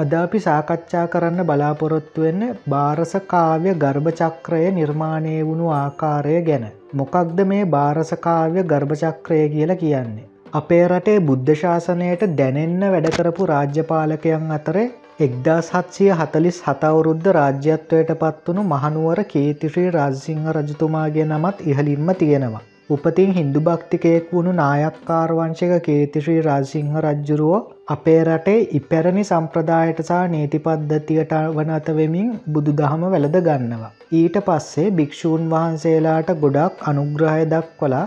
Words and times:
අද 0.00 0.12
අපි 0.16 0.38
සාකච්ඡා 0.40 1.06
කරන්න 1.12 1.40
බලාපොරොත්තු 1.44 2.24
වෙන්න 2.24 2.42
භාරස 2.68 3.12
කාව්‍ය 3.26 3.72
ගර්භචක්‍රය 3.82 4.60
නිර්මාණය 4.76 5.34
වුණු 5.42 5.66
ආකාරය 5.74 6.36
ගැන. 6.48 6.66
මොකක්ද 6.94 7.40
මේ 7.50 7.64
භාරස 7.74 8.12
කාව්‍ය 8.26 8.64
ගර්භචක්‍රය 8.64 9.40
කියලා 9.48 9.76
කියන්නේ. 9.76 10.28
අපේ 10.54 10.84
රටේ 10.86 11.18
බුද්ධ 11.22 11.52
ශාසනයට 11.56 12.24
දැනෙන්න 12.38 12.86
වැඩකරපු 12.86 13.50
රාජ්‍යපාලකයන් 13.52 14.48
අතර 14.52 14.78
එක්දා 15.20 15.60
සත්සිය 15.62 16.10
හතලිස් 16.14 16.64
හතවුරුද්ධ 16.64 17.30
රාජ්‍යත්වයට 17.36 18.16
පත්වනු 18.20 18.68
මහනුවර 18.68 19.22
කේතිශ්‍රී 19.28 19.94
රාජසිංහ 19.96 20.50
රජතුමාගේ 20.54 21.26
නමත් 21.26 21.66
ඉහලින්ම 21.66 22.12
තියෙනවා. 22.20 22.66
උපතින් 22.90 23.32
හින්දු 23.32 23.60
භක්තිකයෙක් 23.60 24.30
වුණු 24.30 24.52
නායක්කාර්වංශක 24.54 25.74
කේතිශ්‍රී 25.84 26.40
රාසිංහ 26.42 26.94
රජ්ජුරුවෝ 27.00 27.58
අපේ 27.88 28.16
රටේ 28.22 28.56
ඉපැරණි 28.78 29.22
සම්ප්‍රදායට 29.24 30.00
සහ 30.04 30.22
නීති 30.28 30.60
පද්ධතියට 30.60 31.34
වනත 31.56 31.94
වෙමින් 31.98 32.32
බුදු 32.48 32.74
දහම 32.80 33.04
වැළද 33.08 33.36
ගන්නවා. 33.40 33.92
ඊට 34.12 34.38
පස්සේ 34.46 34.88
භික්‍ෂූන් 34.92 35.44
වහන්සේලාට 35.52 36.32
ගොඩක් 36.42 36.82
අනුග්‍රහය 36.90 37.44
දක්වලා 37.52 38.06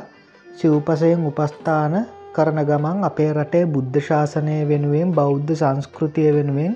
සිව්පසයෙන් 0.58 1.24
උපස්ථාන 1.26 1.96
කරන 2.34 2.60
ගමන් 2.66 3.06
අපේ 3.06 3.32
රටේ 3.34 3.66
බුද්ධ 3.68 4.02
ශාසනය 4.04 4.58
වෙනුවෙන් 4.68 5.16
බෞද්ධ 5.18 5.54
සංස්කෘතිය 5.56 6.30
වෙනුවෙන් 6.36 6.74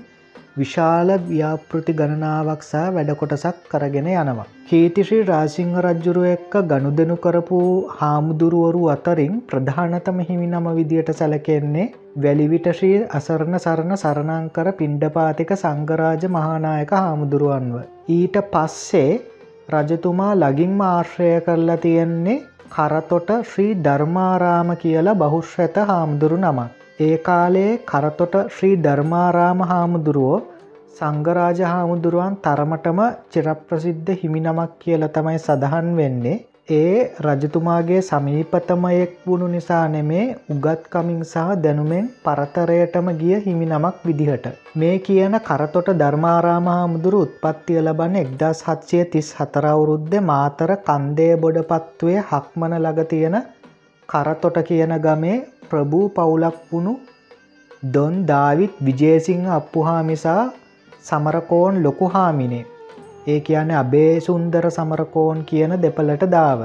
විශාල 0.57 1.09
ව්‍යාපෘති 1.25 1.93
ගණනාවක් 1.93 2.61
සහ 2.63 2.83
වැඩකොටසක් 2.95 3.57
කරගෙන 3.71 4.09
යනවා. 4.13 4.45
කීතිශ්‍රී 4.67 5.27
රාසිංහ 5.27 5.75
රජ්ජුරුව 5.79 6.25
එක්ක 6.29 6.55
ගණු 6.71 6.91
දෙනු 6.97 7.15
කරපු 7.17 7.59
හාමුදුරුවරු 7.99 8.81
අතරින් 8.95 9.35
ප්‍රධානතම 9.49 10.19
හිමි 10.27 10.49
නම 10.49 10.67
විදියට 10.77 11.11
සැලකෙන්නේ 11.13 11.87
වැලිවිටශ්‍රී 12.17 12.97
අසරණ 13.19 13.59
සරණ 13.59 13.95
සරණංකර 13.95 14.69
පිණ්ඩපාතික 14.79 15.53
සංගරාජ 15.55 16.27
මහානායක 16.29 16.93
හාමුදුරුවන්ව. 16.97 17.75
ඊට 18.09 18.37
පස්සේ 18.53 19.11
රජතුමා 19.69 20.33
ලගින්ම 20.35 20.81
ආශ්‍රය 20.83 21.31
කරලා 21.41 21.77
තියෙන්නේ 21.77 22.37
කරතොට 22.69 23.29
ශ්‍රී 23.43 23.71
ධර්මාරාම 23.83 24.69
කියලා 24.77 25.15
බහුශ්‍රත 25.15 25.77
හාමුදුරු 25.89 26.37
නමක්. 26.39 26.86
ඒ 26.99 27.17
කාලේ 27.19 27.71
කරතොට 27.85 28.35
ශ්‍රී 28.51 28.75
ධර්මාරාම 28.81 29.59
හාමුදුරුවෝ 29.63 30.37
සංගරාජ 30.95 31.59
හාමුදුරුවන් 31.63 32.37
තරමටම 32.43 32.99
චිරප්‍රසිද්ධ 33.31 34.07
හිමිනමක් 34.15 34.71
කියල 34.79 35.03
තමයි 35.11 35.39
සඳහන් 35.39 35.89
වෙන්නේ 35.95 36.37
ඒ 36.71 36.95
රජතුමාගේ 37.19 37.99
සමීපතමයෙක් 38.01 39.11
වුණු 39.25 39.47
නිසා 39.47 39.83
නෙමේ 39.89 40.23
උගත්කමින් 40.49 41.19
සහ 41.23 41.51
දැනුමෙන් 41.59 42.07
පරතරයටම 42.23 43.11
ගිය 43.19 43.35
හිමි 43.41 43.67
නමක් 43.67 43.95
විදිහට. 44.05 44.47
මේ 44.75 44.95
කියන 45.01 45.37
කරතොට 45.41 45.91
ධර්මාරාම 45.95 46.71
හාමුදුරු 46.71 47.19
උත්පත්තිය 47.25 47.79
ලබන්න 47.81 48.17
එක්දස් 48.17 48.63
හත්සය 48.67 49.03
තිස් 49.11 49.29
හතරවුරුද්ධ 49.35 50.17
මාතර 50.23 50.73
කන්දේ 50.85 51.33
බොඩපත්තුවේ 51.37 52.25
හක්මන 52.25 52.75
ළඟ 52.77 53.07
තියෙන 53.07 53.37
කරතොට 54.09 54.59
කියන 54.63 54.95
ගමේ 54.99 55.37
ප්‍රභූ 55.69 56.07
පවුලක් 56.11 56.57
වුණු 56.69 56.93
දොන් 57.93 58.15
දාවිත් 58.25 58.73
විජේසිංහ 58.81 59.45
අප්පුහාමිසා 59.51 60.41
සමරකෝන් 61.03 61.83
ලොකු 61.83 62.07
හාමිනේ 62.07 62.65
ඒ 63.27 63.39
කියන 63.41 63.71
අබේ 63.73 64.11
සුන්දර 64.21 64.65
සමරකෝන් 64.69 65.39
කියන 65.43 65.73
දෙපලට 65.77 66.23
දාව. 66.29 66.59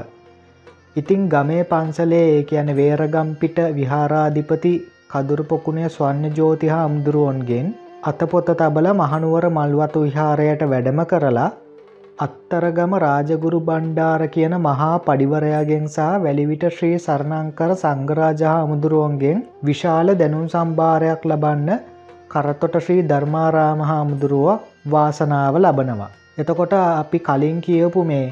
ඉතිං 0.95 1.21
ගමේ 1.27 1.63
පන්සලේ 1.65 2.25
ඒ 2.29 2.43
කියන 2.43 2.69
වේරගම්පිට 2.75 3.57
විහාරාධිපති 3.77 4.73
කදුරුපොකුණේ 5.11 5.89
ස්වන්න 5.89 6.37
ජෝතිහා 6.37 6.83
අමුදුරුවන්ගෙන් 6.83 7.67
අතපොත 8.03 8.47
තබල 8.53 8.87
මහනුවර 8.93 9.45
මල්වතු 9.49 10.05
විහාරයට 10.05 10.63
වැඩම 10.71 11.01
කරලා 11.05 11.49
අත්තරගම 12.17 12.91
රාජගුරු 12.95 13.59
බණ්ඩාර 13.59 14.23
කියන 14.27 14.53
මහා 14.57 14.89
පඩිවරයාගෙන් 14.99 15.85
සහ 15.87 16.09
වැලිවිට 16.23 16.65
ශ්‍රී 16.67 16.97
සරණංකර 16.97 17.71
සංගරාජහා 17.75 18.67
මුදුරුවන්ගෙන් 18.67 19.39
විශාල 19.63 20.13
දැනුම් 20.13 20.43
සම්භාරයක් 20.47 21.25
ලබන්න 21.25 21.71
කරතොට 22.29 22.77
ශ්‍රී 22.79 23.01
ධර්මාරාම 23.03 23.81
හාමුදුරුව 23.81 24.61
වාසනාව 24.87 25.57
ලබනවා. 25.57 26.11
එතකොට 26.37 26.73
අපි 26.73 27.19
කලින් 27.19 27.57
කියපු 27.59 28.03
මේ 28.03 28.27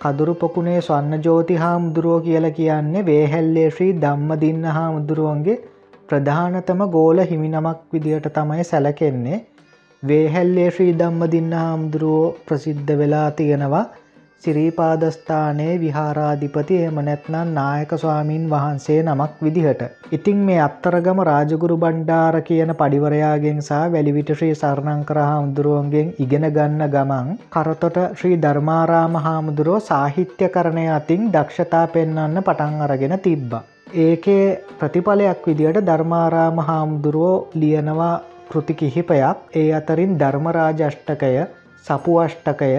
කදුරු 0.00 0.34
පොකුණේ 0.34 0.80
ස්වන්න 0.80 1.24
ජෝති 1.24 1.56
හාමුදුරුවෝ 1.56 2.20
කියල 2.20 2.46
කියන්නේ 2.50 3.06
වේහැල්ලේ 3.06 3.68
ශ්‍රී 3.70 3.92
ධම්ම 3.98 4.30
දින්න 4.40 4.64
හාමුදුරුවන්ගේ 4.70 5.58
ප්‍රධානතම 6.08 6.82
ගෝල 6.90 7.18
හිමිනමක් 7.24 7.80
විදියට 7.92 8.28
තමයි 8.32 8.64
සැලකෙන්නේ 8.64 9.40
වේහැල්ලේ 10.02 10.70
ශ්‍රී 10.70 10.92
ධම්ම 11.00 11.20
දින්න 11.32 11.52
හාමුදුරුවෝ 11.54 12.30
ප්‍රසිද්ධ 12.46 12.88
වෙලා 13.00 13.26
තියෙනවා 13.32 13.82
සිරීපාදස්ථානයේ 14.42 15.74
විහාරාධිපති 15.82 16.78
එම 16.86 16.96
නැත්නම් 17.00 17.52
නායක 17.58 17.92
ස්වාමීන් 17.96 18.48
වහන්සේ 18.50 18.96
නමක් 19.02 19.46
විදිහට. 19.46 19.82
ඉතිං 20.12 20.40
මේ 20.48 20.58
අත්තරගම 20.60 21.20
රාජගුරු 21.22 21.76
බණ්ඩාර 21.76 22.38
කියන 22.40 22.72
පඩිවරයාගෙන් 22.74 23.60
සහ 23.60 23.78
වැලිවිට 23.92 24.32
ශ්‍රී 24.32 24.56
සරණංකර 24.56 25.20
හාමුදුරුවන්ගෙන් 25.22 26.10
ඉගෙන 26.18 26.48
ගන්න 26.50 26.82
ගමන් 26.88 27.30
කරතොට 27.50 28.00
ශ්‍රී 28.14 28.40
ධර්මාරාම 28.40 29.20
හාමුදුරුවෝ 29.20 29.86
සාහිත්‍ය 29.90 30.48
කරණය 30.48 30.88
අතින් 30.90 31.30
දක්ෂතා 31.30 31.84
පෙන්වන්න 31.88 32.42
පටන් 32.42 32.84
අරගෙන 32.88 33.16
තිබ්බ. 33.20 33.54
ඒකේ 34.00 34.44
ප්‍රතිඵලයක් 34.78 35.48
විදියට 35.48 35.82
ධර්මාරාම 35.84 36.62
හාමුදුරුවෝ 36.68 37.34
ලියනවා 37.54 38.14
කෘති 38.52 38.74
කිහිපයක් 38.74 39.56
ඒ 39.56 39.68
අතරින් 39.74 40.18
ධර්මරාජෂ්ටකය 40.20 41.32
සපු 41.84 42.16
අෂ්ටකය 42.18 42.72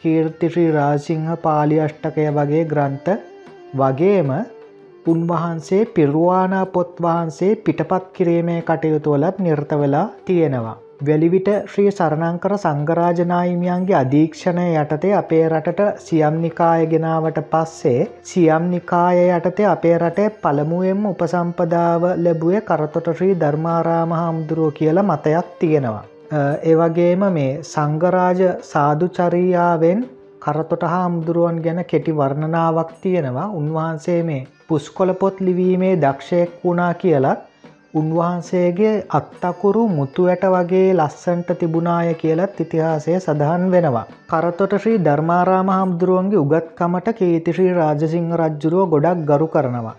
කීර්තිශ්‍රී 0.00 0.70
රාසිංහ 0.72 1.28
පාලි 1.42 1.80
අෂ්ටකය 1.80 2.26
වගේ 2.32 2.64
ග්‍රන්ථ 2.66 3.10
වගේම 3.74 4.30
උන්වහන්සේ 5.06 5.84
පිරුවානා 5.88 6.64
පොත් 6.68 7.02
වහන්සේ 7.02 7.52
පිටපත් 7.58 8.10
කිරීමේ 8.12 8.60
කටයුතුවලත් 8.62 9.38
නිර්ත 9.38 9.70
වෙලා 9.74 10.08
තියෙනවා. 10.24 10.85
වැලිවිට 11.00 11.48
ශ්‍රී 11.66 11.90
සරණංකර 11.90 12.52
සංගරාජනායිමියන්ගේ 12.56 13.96
අධීක්ෂණය 13.96 14.64
යටතේ 14.74 15.12
අපේ 15.14 15.42
රටට 15.44 16.00
සියම් 16.00 16.38
නිකාය 16.40 16.86
ගෙනාවට 16.86 17.40
පස්සේ 17.50 18.06
සියම් 18.22 18.70
නිකාය 18.70 19.20
යටතේ 19.28 19.66
අපේ 19.68 19.98
රටේ 19.98 20.30
පළමුුවෙන්ම 20.38 21.02
උපසම්පදාව 21.10 22.06
ලැබුවේ 22.18 22.62
කරතොට 22.62 23.10
ශ්‍රී 23.12 23.36
ධර්මාරාම 23.36 24.14
හාමුදුරුව 24.18 24.72
කියල 24.72 25.02
මතයක් 25.02 25.50
තියෙනවා. 25.58 26.04
ඒවගේම 26.64 27.26
මේ 27.30 27.52
සංගරාජ 27.64 28.40
සාධචරියාවෙන් 28.64 30.00
කරතොට 30.40 30.86
හාමුදුරුවන් 30.86 31.60
ගැන 31.62 31.82
කෙටි 31.84 32.16
වර්ණනාවක් 32.16 32.96
තියෙනවා 33.02 33.50
උන්වහන්සේ 33.52 34.22
මේ 34.22 34.46
පුස්කොලපොත් 34.68 35.40
ලිවීමේ 35.40 35.94
දක්ෂයෙක් 35.98 36.56
වුණා 36.64 36.94
කියලත් 36.94 37.44
උන්වහන්සේගේ 37.96 38.94
අත්තකුරු 39.10 39.82
මුතු 39.88 40.22
ඇට 40.26 40.44
වගේ 40.46 40.88
ලස්සන්ට 40.92 41.50
තිබුණාය 41.56 42.14
කියලත් 42.14 42.60
ඉතිහාසය 42.60 43.12
සඳහන් 43.16 43.64
වෙනවා. 43.70 44.04
කරතොට 44.26 44.74
ශ්‍රී 44.76 44.98
ධර්මාරාම 45.00 45.70
හාමුදුරුවන්ගේ 45.70 46.40
උගත්කමට 46.40 47.08
කීතිශ්‍රී 47.14 47.72
රාජසිංහ 47.72 48.30
රජ්ජුරුව 48.36 48.86
ගොඩක් 48.94 49.24
ගරු 49.26 49.48
කරනවා. 49.48 49.96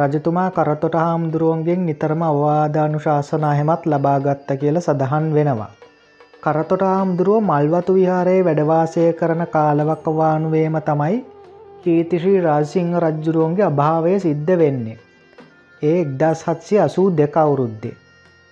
රජතුමා 0.00 0.50
කරතොට 0.52 0.96
හාමුදුරුවන්ගෙන් 0.96 1.86
නිතරම 1.86 2.22
අවවාධානු 2.24 2.98
ශාසනාහෙමත් 3.00 3.82
ලබාගත්ත 3.86 4.50
කියල 4.60 4.80
සඳහන් 4.80 5.34
වෙනවා. 5.34 5.70
කරතොට 6.42 6.82
හාමුදුරුව 6.84 7.44
මල්වතු 7.44 7.94
විහාරයේ 7.94 8.46
වැඩවාසය 8.46 9.12
කරන 9.14 9.44
කාලවක්කවානුවේම 9.48 10.82
තමයි 10.84 11.20
කීතිශ්‍රී 11.82 12.40
රාසිංහ 12.42 12.98
රජ්ජුරුවන්ගේ 13.00 13.66
අභාවය 13.66 14.18
සිද්ධ 14.20 14.58
වෙන්නේ. 14.58 15.00
ඒ 15.82 15.98
එක්දස් 15.98 16.40
හත්සය 16.44 16.78
අසූ 16.78 17.08
දෙක 17.12 17.36
අවුරුද්දේ. 17.36 17.94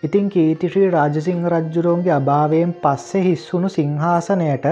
ඉතින් 0.02 0.28
කීතිශ්‍රී 0.28 0.90
රාජසිංහ 0.90 1.42
රජ්ජුරෝන්ගේ 1.46 2.12
අභාවයෙන් 2.12 2.72
පස්සෙ 2.82 3.20
හිස්සුණු 3.22 3.68
සිංහාසනයට 3.70 4.66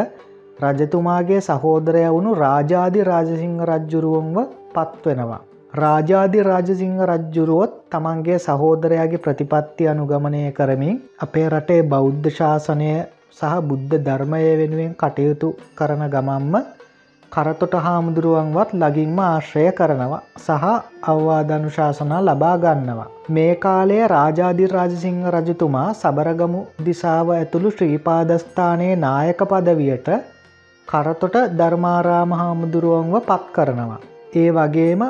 රජතුමාගේ 0.61 1.41
සහෝදරය 1.41 2.05
වුණු 2.07 2.33
රාජාධි 2.37 3.03
රාජසිංහ 3.05 3.59
රජ්ජුරුවන්ව 3.65 4.39
පත්වෙනවා. 4.75 5.43
රාජාධි 5.75 6.43
රාජසිංහ 6.43 6.97
රජ්ජුරුවොත් 7.05 7.75
තමන්ගේ 7.91 8.39
සහෝදරයාගේ 8.39 9.19
ප්‍රතිපත්ති 9.19 9.89
අනුගමනය 9.89 10.43
කරමින් 10.53 10.97
අපේ 11.21 11.47
රටේ 11.49 11.83
බෞද්ධ 11.85 12.31
ශාසනය 12.31 12.91
සහ 13.33 13.53
බුද්ධ 13.65 13.95
ධර්මය 14.01 14.43
වෙනුවෙන් 14.57 14.93
කටයුතු 14.95 15.49
කරන 15.75 16.05
ගමම්ම 16.09 16.55
කරතොට 17.33 17.75
හාමුදුරුවන්වත් 17.85 18.71
ලගින්ම 18.75 19.19
ආශ්‍රය 19.23 19.65
කරනවා 19.73 20.21
සහ 20.39 20.65
අවවාධනු 21.05 21.71
ශාසනා 21.71 22.21
ලබා 22.21 22.57
ගන්නවා. 22.59 23.07
මේ 23.31 23.55
කාලය 23.57 23.99
රාජාධි 24.09 24.67
රාජසිංහ 24.69 25.23
රජතුමා 25.35 25.89
සබරගමු 25.93 26.61
දිසාව 26.87 27.31
ඇතුළු 27.31 27.71
ශ්‍රීපාදස්ථානයේ 27.71 28.97
නායක 28.97 29.41
පදවියට 29.45 30.11
කරතොට 30.89 31.39
ධර්මාරාම 31.59 32.37
හාමුදුරුවන්ව 32.41 33.17
පත් 33.23 33.43
කරනවා. 33.55 34.03
ඒ 34.35 34.51
වගේම 34.51 35.03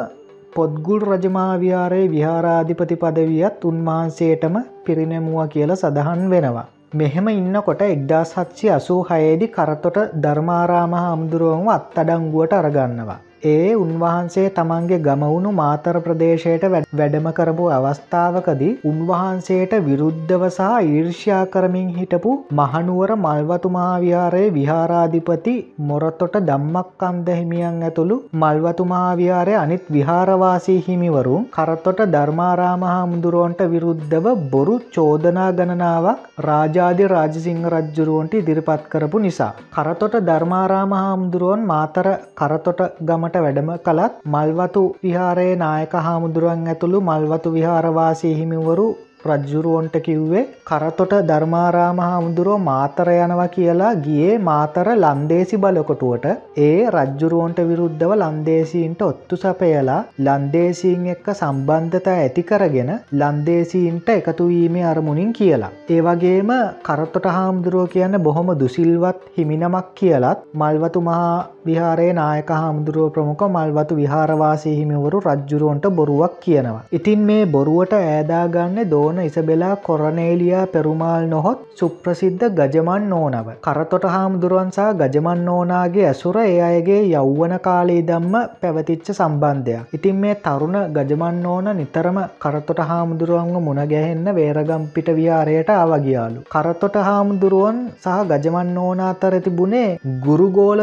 පොද්ගුල් 0.54 1.02
රජමාවියාරයේ 1.08 2.08
විහාරාධිපති 2.10 2.96
පදවියත් 2.96 3.68
උන්වහන්සේටම 3.70 4.56
පිරිනැමුව 4.84 5.42
කියල 5.48 5.72
සඳහන් 5.74 6.24
වෙනවා. 6.30 6.66
මෙහෙම 6.92 7.28
ඉන්නකොට 7.28 7.80
එක්දා 7.82 8.24
සත්සි 8.24 8.70
අසූ 8.70 9.00
හයේදි 9.04 9.46
කරතොට 9.48 9.96
ධර්මාරාම 10.16 10.92
හාමුදුරුවන්ව 10.94 11.68
අත්තඩංගුවට 11.70 12.52
අරගන්නවා. 12.52 13.18
ඒ 13.42 13.74
උන්වහන්සේ 13.76 14.44
තමන්ගේ 14.50 14.98
ගමවුණු 14.98 15.50
මාතර 15.52 15.96
ප්‍රදේශයට 16.00 16.62
වැඩම 16.70 17.26
කරපු 17.30 17.64
අවස්ථාවකදී 17.70 18.70
උන්වහන්සේට 18.84 19.72
විරුද්ධව 19.86 20.44
සහ 20.48 20.70
ඊර්ෂ්‍යා 20.86 21.42
කරමින් 21.48 21.88
හිටපු 21.96 22.32
මහනුවර 22.52 23.12
මල්වතු 23.18 23.70
මහාවිහාරයේ 23.70 24.54
විහාරාධිපති 24.56 25.54
මොරතොට 25.86 26.38
දම්මක් 26.42 27.06
අන්ද 27.08 27.28
හිමියන් 27.30 27.82
ඇතුළු 27.82 28.16
මල්වතු 28.36 28.86
මහාවිහාරය 28.86 29.54
අනිත් 29.56 29.84
විහාරවාසී 29.90 30.78
හිමිවරුන් 30.86 31.46
කරතොට 31.50 32.00
ධර්මාරාම 32.08 32.86
හාමුදුරුවන්ට 32.86 33.62
විරුද්ධව 33.66 34.26
බොරු 34.50 34.78
චෝදනා 34.90 35.50
ගණනාවක් 35.52 36.24
රාජාධි 36.40 37.06
රාජසිංහ 37.08 37.62
රජ්ජුරුවන්ට 37.70 38.34
ඉදිරිපත් 38.36 38.88
කරපු 38.88 39.18
නිසා. 39.18 39.52
කරතොට 39.76 40.16
ධර්මාරාම 40.26 40.92
හාමුදුරුවන් 40.94 41.62
මාතර 41.66 42.06
කරතොට 42.34 42.82
ගමට 43.26 43.42
වැඩම 43.42 43.70
කළත් 43.80 44.18
මල්වතු 44.26 44.82
විහාරයේ 45.00 45.56
නායක 45.56 45.94
හාමුදුරුවන් 46.00 46.68
ඇතුළු 46.68 46.98
මල්වතු 47.02 47.50
විහාරවාසී 47.52 48.34
හිමිවරු 48.34 48.86
රජ්ජුරුවන්ට 49.24 49.96
කිව්වේ 50.00 50.42
කරතොට 50.64 51.12
ධර්මාරාම 51.22 52.00
හාමුදුරුව 52.00 52.60
මාතර 52.60 53.08
යනවා 53.14 53.46
කියලා 53.48 53.92
ගියේ 54.04 54.34
මාතර 54.40 54.88
ලන්දේසි 54.94 55.56
බලකොටුවට 55.56 56.26
ඒ 56.58 56.76
රජ්ජුරුවන්ට 56.90 57.60
විරුද්ධව 57.70 58.12
ලන්දේසීන්ට 58.18 59.02
ඔත්තු 59.02 59.36
සපයලා 59.36 59.98
ලන්දේසීන් 60.20 61.08
එක්ක 61.14 61.26
සම්බන්ධතා 61.34 62.16
ඇති 62.18 62.44
කරගෙන 62.44 62.92
ලන්දේසීන්ට 63.14 64.08
එකතුවීමේ 64.10 64.84
අරමුණින් 64.84 65.32
කියලා. 65.32 65.74
ඒ 65.90 66.00
වගේම 66.02 66.52
කරතොට 66.82 67.28
හාමුදුරුව 67.30 67.90
කියන්න 67.90 68.22
බොහොම 68.22 68.54
දුසිල්වත් 68.56 69.28
හිමිනමක් 69.36 69.92
කියලත් 69.94 70.48
මල්වතු 70.54 71.00
මහා 71.00 71.36
විහාරයේ 71.68 72.12
නායක 72.12 72.54
හාමුදුරුව 72.54 73.10
ප්‍රමුඛ 73.10 73.44
මල්වතු 73.48 74.00
විහාරවාසී 74.02 74.78
හිමිවරු 74.78 75.24
රජ්ජුරුවන්ට 75.26 75.90
බොරුවක් 75.92 76.40
කියනවා. 76.40 76.86
ඉතින් 76.92 77.28
මේ 77.28 77.42
බොරුවට 77.48 77.94
ඈදාගන්න 77.94 78.82
දෝන 78.86 79.16
ඕන 79.16 79.18
ඉසබෙලා 79.20 79.76
කොරනේලියා 79.78 80.66
පෙරුමාල් 80.66 81.24
නොහොත් 81.26 81.60
සුප්‍රසිද්ධ 81.74 82.44
ගජමන් 82.50 83.04
නෝනව. 83.10 83.48
කරතොට 83.60 84.04
හාමුදුරුවන්සා 84.06 84.88
ගජමන් 84.94 85.44
නෝනාගේ 85.44 86.06
ඇසුර 86.06 86.36
ඒ 86.38 86.60
අයගේ 86.62 87.00
යෞවන 87.04 87.54
කාලේ 87.60 88.02
දම්ම 88.02 88.34
පැවතිච්ච 88.60 89.08
සම්බන්ධයක්. 89.10 89.94
ඉතින් 89.96 90.16
මේ 90.16 90.34
තරුණ 90.36 90.76
ගජමන් 90.96 91.38
නෝන 91.42 91.70
නිතරම 91.72 92.18
කරතොට 92.38 92.82
හාමුදුරුවන්ව 92.90 93.56
මුණගැහෙන්න 93.60 94.28
වේරගම්පිට 94.34 95.08
විහාරයට 95.12 95.70
ආවගියාලු. 95.70 96.44
කරතොට 96.46 96.98
හාමුදුරුවන් 97.08 97.78
සහ 97.96 98.18
ගජමන් 98.32 98.74
නෝන 98.74 99.00
අතර 99.02 99.36
තිබුණේ 99.40 99.88
ගුරුගෝල 100.26 100.82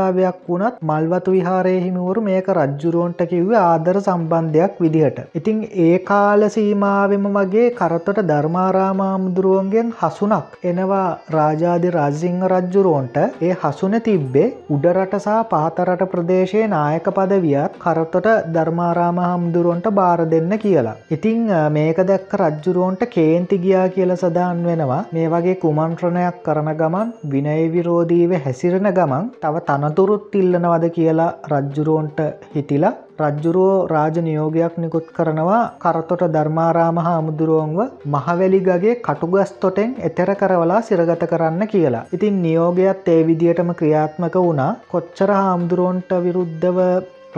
සම්බන්ධතාවයක් 0.00 0.38
වුණත් 0.46 0.80
මල්වතු 0.82 1.30
විහාරය 1.32 1.74
හිමිවරු 1.78 2.20
මේක 2.22 2.48
රජ්ජුරුවන්ට 2.50 3.22
කිව්ව 3.24 3.52
ආදර 3.60 3.96
සම්බන්ධයක් 4.00 4.74
විදිහට. 4.78 5.18
ඉතිං 5.34 5.58
ඒ 5.78 5.98
කාල 6.00 6.42
සීමාවෙම 6.48 7.26
වගේ 7.28 7.60
වගේ 7.60 7.68
කරතොට 7.72 8.20
ධර්මාරාමාමුදුරුවන්ගෙන් 8.22 9.92
හසුනක් 10.00 10.56
එනවා 10.64 11.06
රාජාධි 11.30 11.90
රාජසිංහ 11.90 12.40
රජ්ජුරුවන්ට 12.46 13.18
ඒ 13.40 13.52
හසුන 13.62 13.96
තිබ්බේ 14.00 14.48
උඩරටසා 14.70 15.38
පාතරට 15.46 16.04
ප්‍රදේශයේ 16.12 16.68
නායක 16.68 17.08
පදවියත් 17.10 17.78
කරතොට 17.78 18.28
ධර්මාරාමහාමුදුරුවන්ට 18.54 19.88
බාර 19.92 20.20
දෙන්න 20.26 20.52
කියලා. 20.58 20.96
ඉතිං 21.10 21.42
මේක 21.70 22.00
දැක්ක 22.04 22.34
රජ්ජුරුවන්ට 22.40 23.04
කේන්ති 23.08 23.58
ගියා 23.58 23.86
කියල 23.90 24.14
සඳහන් 24.16 24.64
වෙනවා 24.64 25.02
මේ 25.10 25.28
වගේ 25.28 25.56
කුමන්ත්‍රණයක් 25.56 26.42
කරන 26.46 26.72
ගමන් 26.74 27.14
විනය 27.26 27.58
විරෝධීව 27.70 28.32
හැසිරෙන 28.40 28.90
ගමන් 28.92 29.30
තව 29.42 29.60
තනතුරුත් 29.90 30.34
ඉල්ලනවද 30.34 30.84
කියලා 30.96 31.30
රජ්ජුරුවන්ට 31.52 32.18
හිතිලා 32.54 32.92
රජ්ජුරුවෝ 33.22 33.86
රාජ 33.86 34.16
නියෝගයක් 34.26 34.74
නිකුත් 34.82 35.06
කරනවා 35.16 35.62
කරතොට 35.82 36.22
ධර්මාරාම 36.34 36.98
හාමුදුරුවන්ව 37.06 37.80
මහවැලිගගේ 38.14 38.94
කටුගස් 39.06 39.52
තොටෙන් 39.62 39.96
එතෙර 40.08 40.30
කරවලා 40.34 40.80
සිරගත 40.82 41.24
කරන්න 41.32 41.62
කියලා. 41.72 42.04
ඉතින් 42.12 42.42
නියෝගයක් 42.44 43.08
ඒ 43.08 43.20
විදියටම 43.28 43.72
ක්‍රියාත්මක 43.80 44.36
වුණා 44.38 44.70
කොච්චර 44.92 45.32
හාමුදුරුවන්ට 45.32 46.12
විරුද්ධව 46.26 46.78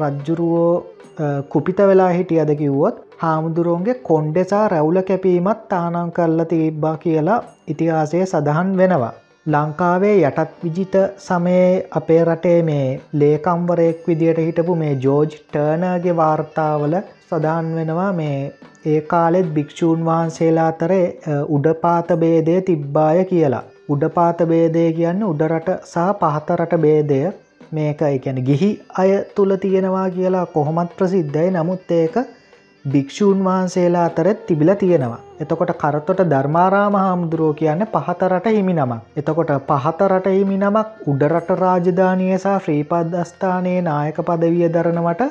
රජ්ජුරුවෝ 0.00 0.74
කුපිත 1.48 1.80
වෙලා 1.82 2.10
හිටිය 2.10 2.40
අද 2.40 2.54
කිව්වොත් 2.56 3.02
හාමුදුරුවන්ගේ 3.18 4.00
කොන්්ඩෙසා 4.02 4.68
රැවුල 4.68 5.02
කැපීමත් 5.02 5.66
තානං 5.68 6.12
කරලා 6.12 6.50
තිබ්බා 6.52 6.96
කියලා 6.98 7.42
ඉතිහාසය 7.68 8.24
සඳහන් 8.24 8.78
වෙනවා. 8.78 9.12
ලංකාවේ 9.46 10.16
යටත් 10.20 10.50
විජිත 10.64 10.92
සමයේ 11.18 11.86
අපේ 11.90 12.18
රටේ 12.24 12.58
මේ 12.62 13.00
ලේකම්වරයෙක් 13.14 14.04
විදියට 14.08 14.40
හිටපු 14.40 14.76
මේ 14.76 14.92
ජෝජ් 15.04 15.32
ටර්නගේ 15.32 16.14
වාර්තාවල 16.16 16.94
සදාන් 17.30 17.72
වෙනවා 17.74 18.12
මේ 18.12 18.36
ඒ 18.86 19.00
කාලෙත් 19.04 19.48
භික්‍ෂූන් 19.56 20.04
වහන්සේලා 20.04 20.66
අතරේ 20.68 21.06
උඩපාත 21.48 22.12
බේදය 22.22 22.54
තිබ්බාය 22.62 23.24
කියලා. 23.24 23.64
උඩපාත 23.88 24.44
බේදය 24.46 24.84
කියන්න 24.92 25.24
උඩරට 25.24 25.72
සහ 25.84 26.06
පහතරට 26.20 26.76
බේදය 26.80 27.20
මේක 27.72 28.06
එකැන 28.08 28.38
ගිහි 28.44 28.70
අය 28.98 29.10
තුළ 29.34 29.56
තියෙනවා 29.56 30.08
කියලා 30.10 30.46
කොහොමත් 30.48 30.96
ප්‍රසිද්ධයි 30.96 31.50
නමුත් 31.50 31.92
ඒක 31.92 32.16
භික්‍ෂූන් 32.84 33.44
වහන්සේලා 33.44 34.04
අතරත් 34.04 34.38
තිබිල 34.46 34.70
තියෙනවා. 34.74 35.18
එතකොට 35.40 35.72
කරතොට 35.74 36.20
ධර්මාරාම 36.30 36.94
හාමුදුරුවෝ 36.94 37.54
කියන්න 37.54 37.84
පහතරට 37.86 38.46
හිමි 38.48 38.74
නමක්. 38.74 38.98
එතකොට 39.16 39.52
පහතරට 39.68 40.26
හිමි 40.28 40.56
නමක් 40.56 41.06
උඩරට 41.06 41.52
රාජධානයසා 41.60 42.56
ශ්‍රීපදස්ථානයේ 42.58 43.82
නායක 43.82 44.18
පදවිය 44.22 44.66
දරනවට 44.68 45.22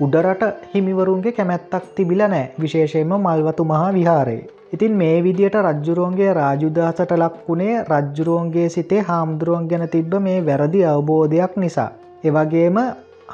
උඩරට 0.00 0.42
හිමිවරුන්ගේ 0.74 1.32
කැමැත්තක් 1.32 1.94
තිබිල 1.94 2.26
නෑ 2.26 2.50
විශේෂයෙන්ම 2.58 3.14
මල්වතු 3.20 3.64
මහා 3.64 3.92
විහාරයේ. 3.92 4.48
ඉතින් 4.72 4.92
මේ 4.94 5.16
විදියට 5.22 5.62
රජ්ජුරුවන්ගේ 5.62 6.34
රාජුදාසට 6.34 7.16
ලක්වුණේ 7.18 7.80
රජ්ජුරුවන්ගේ 7.84 8.68
සිතේ 8.68 9.02
හාමුදුරුවන් 9.04 9.70
ගැන 9.70 9.88
තිබ්බ 9.88 10.20
මේ 10.20 10.38
වැරදි 10.46 10.86
අවබෝධයක් 10.88 11.56
නිසා. 11.56 11.90
එවගේම 12.24 12.78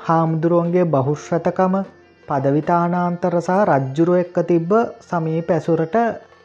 හාමුදුරුවන්ගේ 0.04 0.90
බහුශ්‍රතකම 0.92 1.84
පදවිතානාන්තර 2.28 3.37
සහ 3.38 3.58
රජ්ජුරුව 3.66 4.18
එක්ක 4.18 4.38
තිබ්බ 4.45 4.73
සමී 5.02 5.42
පැසුරට 5.42 5.97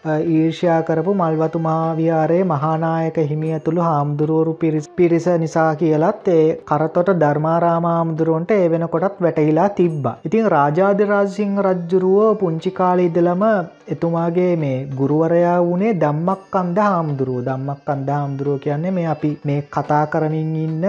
ඊර්ෂයා 0.04 0.78
කරපු 0.82 1.12
මල්වතු 1.14 1.60
මහාවිහාරයේ 1.60 2.46
මහානායක 2.46 3.18
හිමිය 3.24 3.60
තුළු 3.60 3.82
හාමුදුරුවරු 3.82 4.54
පිරිස් 4.56 4.88
පිරිස 4.92 5.28
නිසා 5.38 5.76
කියලත් 5.76 6.28
ඒ 6.28 6.58
කරතොට 6.66 7.12
ධර්මාරාමහාමුදුරුවන්ට 7.20 8.52
ඒ 8.52 8.72
වෙන 8.72 8.88
කොටත් 8.88 9.22
වැටහිලා 9.22 9.70
තිබ්බා. 9.72 10.16
ඉතින් 10.26 10.50
රාජාධිරාජසිංහ 10.50 11.56
රජ්ජුරුවෝ 11.62 12.34
පුංචිකාලීදලම 12.36 13.46
එතුමාගේ 13.88 14.54
මේ 14.58 14.78
ගුරුවරයා 14.98 15.58
වනේ 15.64 15.96
දම්මක් 15.96 16.56
අන්ද 16.56 16.78
හාමුදුරුව 16.82 17.42
දම්මක් 17.44 17.90
අන්ද 17.90 18.10
හාමුදුරුව 18.10 18.60
කියන්නේ 18.60 18.92
මේ 18.92 19.08
අපි 19.08 19.32
මේ 19.44 19.62
කතා 19.70 20.06
කරමින් 20.08 20.56
ඉන්න 20.60 20.88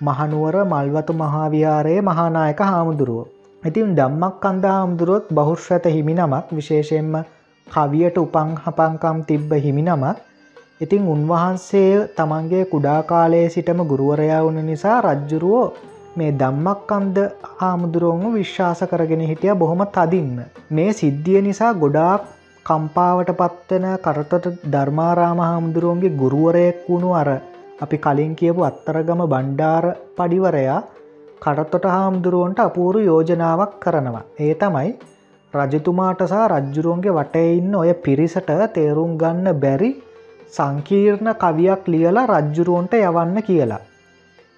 මහනුවර 0.00 0.64
මල්වතු 0.66 1.12
මහාවිහාරයේ 1.16 2.02
මහානායක 2.02 2.62
හාමුදුරුව. 2.64 3.35
ඉතින් 3.66 3.94
දම්මක් 3.94 4.34
කන්ද 4.38 4.64
හාමුදුරුවොත් 4.68 5.26
බහුශ්‍රත 5.30 5.86
හිමි 5.88 6.14
නමක් 6.14 6.46
විශේෂයෙන්ම 6.52 7.14
කවියට 7.66 8.18
උපං 8.18 8.50
හපංකම් 8.62 9.18
තිබ්බ 9.24 9.50
හිමි 9.58 9.82
නමක් 9.84 10.16
ඉතිං 10.80 11.02
උන්වහන්සේ 11.06 11.90
තමන්ගේ 12.14 12.64
කුඩා 12.66 13.00
කාලයේ 13.04 13.48
සිටම 13.48 13.80
ගුරුවරයා 13.84 14.40
වුණ 14.44 14.60
නිසා 14.64 14.98
රජ්ජුරුවෝ 15.02 15.66
මේ 16.16 16.32
දම්මක් 16.34 16.92
අන්ද 16.92 17.18
හාමුදුරුවන්ම 17.54 18.34
විශ්වාස 18.34 18.80
කරගෙන 18.84 19.22
හිටිය 19.22 19.54
බොහොම 19.54 19.82
තදින්න. 19.88 20.36
මේ 20.70 20.90
සිද්ධිය 20.92 21.40
නිසා 21.42 21.72
ගොඩාක් 21.74 22.22
කම්පාවට 22.66 23.30
පත්වෙන 23.34 23.86
කරතට 24.00 24.46
ධර්මාරාම 24.66 25.40
හාමුදුරුවන්ගේ 25.40 26.16
ගුරුවරයෙක් 26.16 26.78
වුණු 26.88 27.10
අර 27.14 27.30
අපි 27.80 27.96
කලින් 27.98 28.32
කියපු 28.34 28.60
අත්තරගම 28.62 29.22
බණ්ඩාර 29.26 29.84
පඩිවරයා 30.16 30.78
කටත්තොට 31.42 31.86
හාමුදුරුවන්ට 31.86 32.60
අපූරු 32.60 33.00
යෝජනාවක් 33.00 33.74
කරනවා. 33.80 34.24
ඒ 34.40 34.54
තමයි 34.54 34.90
රජතුමාට 35.54 36.22
සහ 36.24 36.42
රජ්ජුරුවන්ගේ 36.48 37.16
වටේ 37.18 37.50
ඉන්න 37.58 37.74
ඔය 37.74 37.90
පිරිසට 38.04 38.50
තේරුම් 38.74 39.12
ගන්න 39.18 39.60
බැරි 39.62 39.90
සංකීර්ණ 40.52 41.30
කවියක් 41.36 41.86
ලියලා 41.86 42.26
රජ්ජුරුවන්ට 42.26 42.98
යවන්න 43.00 43.38
කියලා. 43.42 43.82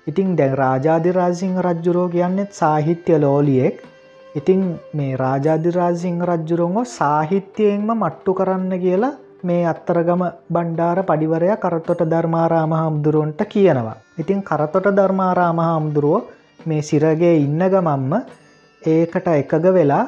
ඉතිං 0.07 0.31
දැන් 0.37 0.57
රාජාධිරාසිංහ 0.57 1.57
රජ්ජුරෝ 1.61 2.09
කියන්නෙත් 2.09 2.53
සාහිත්‍ය 2.55 3.21
ලෝලියෙක් 3.21 3.79
ඉතිං 4.35 4.63
මේ 4.95 5.13
රාජාධිරාසිංහ 5.17 6.21
රජ්ජුරුවන්ගෝ 6.23 6.85
සාහිත්‍යයෙන්ම 6.93 7.89
මට්ටු 7.95 8.33
කරන්න 8.35 8.73
කියලා 8.79 9.15
මේ 9.43 9.63
අත්තරගම 9.65 10.23
බණ්ඩාර 10.53 10.99
පඩිවරය 11.03 11.51
කරතොට 11.57 12.03
ධර්මාරාම 12.05 12.73
හාමුදුරුවන්ට 12.73 13.41
කියනවා. 13.47 13.97
ඉතින් 14.19 14.41
කරතොට 14.43 14.89
ධර්මාරාම 14.97 15.59
හාමුදුරුවෝ 15.59 16.27
මේ 16.61 16.83
සිරගේ 16.83 17.35
ඉන්න 17.39 17.63
ගමම්ම 17.69 18.13
ඒකට 18.83 19.29
එකග 19.33 19.67
වෙලා 19.73 20.05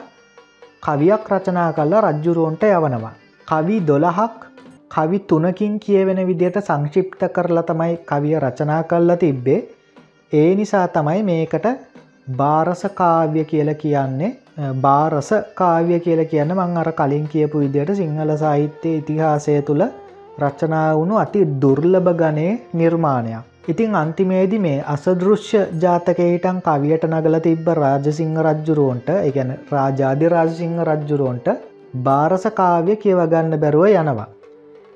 කවියක් 0.83 1.29
රචනා 1.31 1.73
කල්ල 1.73 1.95
රජ්ජුරුවන්ට 2.01 2.65
යවනවා. 2.69 3.13
කවි 3.49 3.77
දොළහක් 3.83 4.39
කවි 4.91 5.19
තුනකින් 5.23 5.75
කියවෙන 5.79 6.21
විදියට 6.27 6.59
සංක්ෂිප්ත 6.61 7.23
කරලා 7.33 7.63
තමයි 7.65 7.97
කවිය 8.05 8.35
රචනා 8.39 8.83
කල්ලා 8.85 9.17
තිබ්බේ 9.17 9.61
ඒ 10.33 10.55
නිසා 10.55 10.87
තමයි 10.89 11.23
මේකට 11.23 11.67
බාරස 12.37 12.83
කාව්‍ය 12.95 13.45
කියල 13.45 13.71
කියන්නේ 13.75 14.37
බාරස 14.81 15.31
කාව්‍ය 15.55 16.01
කියල 16.01 16.25
කියන්න 16.25 16.55
මං 16.55 16.77
අර 16.77 16.93
කලින් 16.93 17.29
කියපු 17.29 17.61
විදියට 17.61 17.95
සිංහල 17.97 18.33
සාහිත්‍යය 18.37 18.97
ඉතිහාසය 18.97 19.63
තුළ 19.63 19.85
රචනා 20.41 20.89
වුණු 20.95 21.19
අති 21.19 21.41
දුර්ලභ 21.63 22.13
ගනේ 22.15 22.53
නිර්මාණයක්. 22.75 23.50
ඉතිං 23.65 23.95
අන්තිමේදි 23.95 24.59
මේ 24.59 24.77
අසදෘශ්‍ය 24.85 25.59
ජාතකයටන් 25.83 26.61
කවියට 26.67 27.03
නගල 27.09 27.35
තිබ්බ 27.47 27.67
රාජසිංහ 27.75 28.39
රජ්ජුරුවන්ට 28.41 29.09
එකැන 29.19 29.51
රාජාධි 29.71 30.31
රාජසිංහ 30.35 30.79
රජ්ජුරුවන්ට 30.83 31.49
බාරස 32.07 32.45
කාව්‍ය 32.61 32.97
කියවගන්න 32.97 33.59
බැරුව 33.59 33.85
යනවා. 33.93 34.27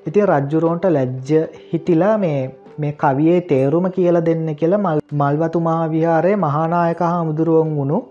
ඉති 0.05 0.25
රජ්ජුරුවන්ට 0.31 0.87
ලැජ්ජ 0.87 1.29
හිතිලා 1.69 2.17
මේ 2.17 2.41
මේ 2.79 2.93
කවියේ 2.95 3.37
තේරුම 3.43 3.87
කියල 3.91 4.19
දෙන්න 4.25 4.49
කියලා 4.55 4.81
මල් 4.81 5.05
මල්වතු 5.13 5.59
මහාවිහාරය 5.59 6.33
මහානායක 6.37 7.05
හාමුදුරුවන් 7.05 7.77
වුණු 7.77 8.01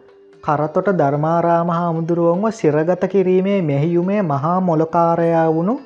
කරතොට 0.45 0.95
ධර්මාරාම 0.95 1.69
හාමුදුරුවන්ව 1.71 2.49
සිරගත 2.53 3.05
කිරීමේ 3.11 3.61
මෙහියුමේ 3.65 4.23
මහා 4.25 4.57
මොලකාරයා 4.63 5.47
වුණු 5.53 5.79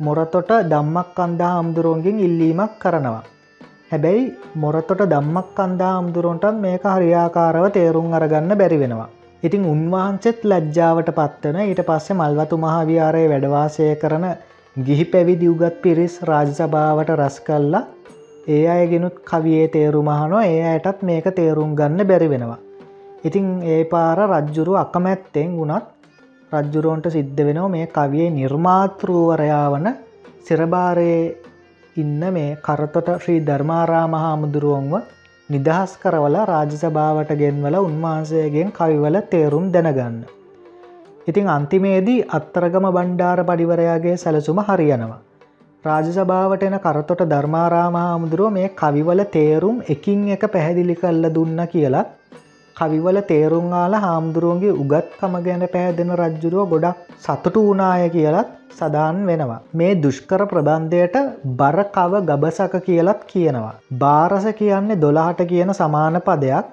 මොරතොට 0.00 0.50
දම්මක් 0.72 1.18
අන්දා 1.20 1.54
හාමුදුරුවන්ගෙන් 1.54 2.20
ඉල්ලීමක් 2.20 2.78
කරනවා. 2.80 3.24
හැබැයි 3.90 4.22
මොරතොට 4.56 5.02
දම්මක් 5.04 5.48
කන්දා 5.56 5.90
හාමුදුරුවන්ටත් 5.90 6.56
මේක 6.60 6.84
හරියාකාරව 6.88 7.66
තේරුම් 7.72 8.08
අරගන්න 8.12 8.52
බැරි 8.60 8.78
වෙනවා. 8.80 9.08
ඉතින් 9.42 9.64
උන්වහන්සෙත් 9.64 10.40
ලජ්ජාවට 10.44 11.10
පත්වන 11.18 11.58
ඊට 11.62 11.82
පස්සේ 11.88 12.16
මල්වතු 12.16 12.58
මහාවිහාරය 12.58 13.22
වැඩවාසය 13.32 13.86
කරන 14.02 14.26
ගිහි 14.76 15.04
පැවිදි 15.06 15.48
උගත් 15.48 15.76
පිරිස් 15.82 16.16
රාජසභාවට 16.22 17.12
රස් 17.14 17.38
කල්ලා 17.40 17.84
ඒ 18.48 18.62
අයගෙනුත් 18.68 19.16
කවියේ 19.24 19.68
තේරුමහනෝ 19.68 20.42
ඒ 20.42 20.60
අයටත් 20.66 21.00
මේක 21.02 21.28
තේරුම් 21.34 21.70
ගන්න 21.74 22.08
බැරි 22.08 22.28
වෙනවා. 22.28 22.58
ඉතිං 23.24 23.46
ඒ 23.66 23.82
පාර 23.86 24.18
රජ්ජුරු 24.26 24.74
අකමැත්තෙන් 24.76 25.56
වුණත් 25.58 25.86
රජ්ජුරුවන්ට 26.52 27.06
සිද්ධ 27.10 27.42
වෙනවා 27.44 27.70
මේ 27.70 27.86
කවියේ 27.88 28.30
නිර්මාතෘවරයා 28.32 29.66
වන 29.72 29.88
සිරභාරයේ 30.44 31.22
ඉන්න 31.96 32.22
මේ 32.30 32.48
කරතොට 32.62 33.06
ශ්‍රී 33.16 33.42
ධර්මාරා 33.42 34.06
මහාමුදුරුවන්ව 34.06 34.94
නිදහස් 35.48 35.92
කරවල 35.96 36.36
රාජසභාවට 36.44 37.30
ගෙන්වල 37.34 37.76
උන්වහන්සේගෙන් 37.78 38.72
කවිවල 38.72 39.16
තේරුම් 39.30 39.70
දැනගන්න. 39.70 40.18
ඉතිං 41.26 41.48
අන්තිමේදී 41.48 42.26
අත්තරගම 42.30 42.88
බණ්ඩාර 42.88 43.40
පඩිවරයාගේ 43.42 44.16
සැලසුම 44.16 44.60
හරියනවා. 44.62 45.22
රාජසභාවට 45.84 46.62
එන 46.62 46.76
කරතොට 46.80 47.22
ධර්මාරාමහාමුදුරුව 47.24 48.52
මේ 48.52 48.68
කවිවල 48.74 49.22
තේරුම් 49.30 49.78
එකින් 49.88 50.28
එක 50.28 50.44
පැහැදිලි 50.48 50.96
කල්ල 50.96 51.32
දුන්න 51.32 51.60
කියලත් 51.66 52.12
කවිවල 52.76 53.18
තේරුම්ආල 53.22 53.94
හාමුදුරුවන්ගේ 53.96 54.74
උගත්කම 54.74 55.34
ගැන 55.44 55.64
පැහැදෙන 55.68 56.10
රජ්ජුරුව 56.14 56.70
ගොඩක් 56.72 57.02
සතුටු 57.18 57.62
වනාය 57.68 58.06
කියලත් 58.10 58.48
සදාන් 58.72 59.18
වෙනවා. 59.26 59.60
මේ 59.72 59.92
දුෂ්කර 59.96 60.42
ප්‍රබන්ධයට 60.46 61.16
බරකව 61.58 62.12
ගබසක 62.22 62.74
කියලත් 62.86 63.20
කියනවා. 63.26 63.74
භාරස 63.94 64.46
කියන්නේ 64.54 65.00
දොලාහට 65.00 65.40
කියන 65.44 65.72
සමාන 65.74 66.20
පදයක් 66.22 66.66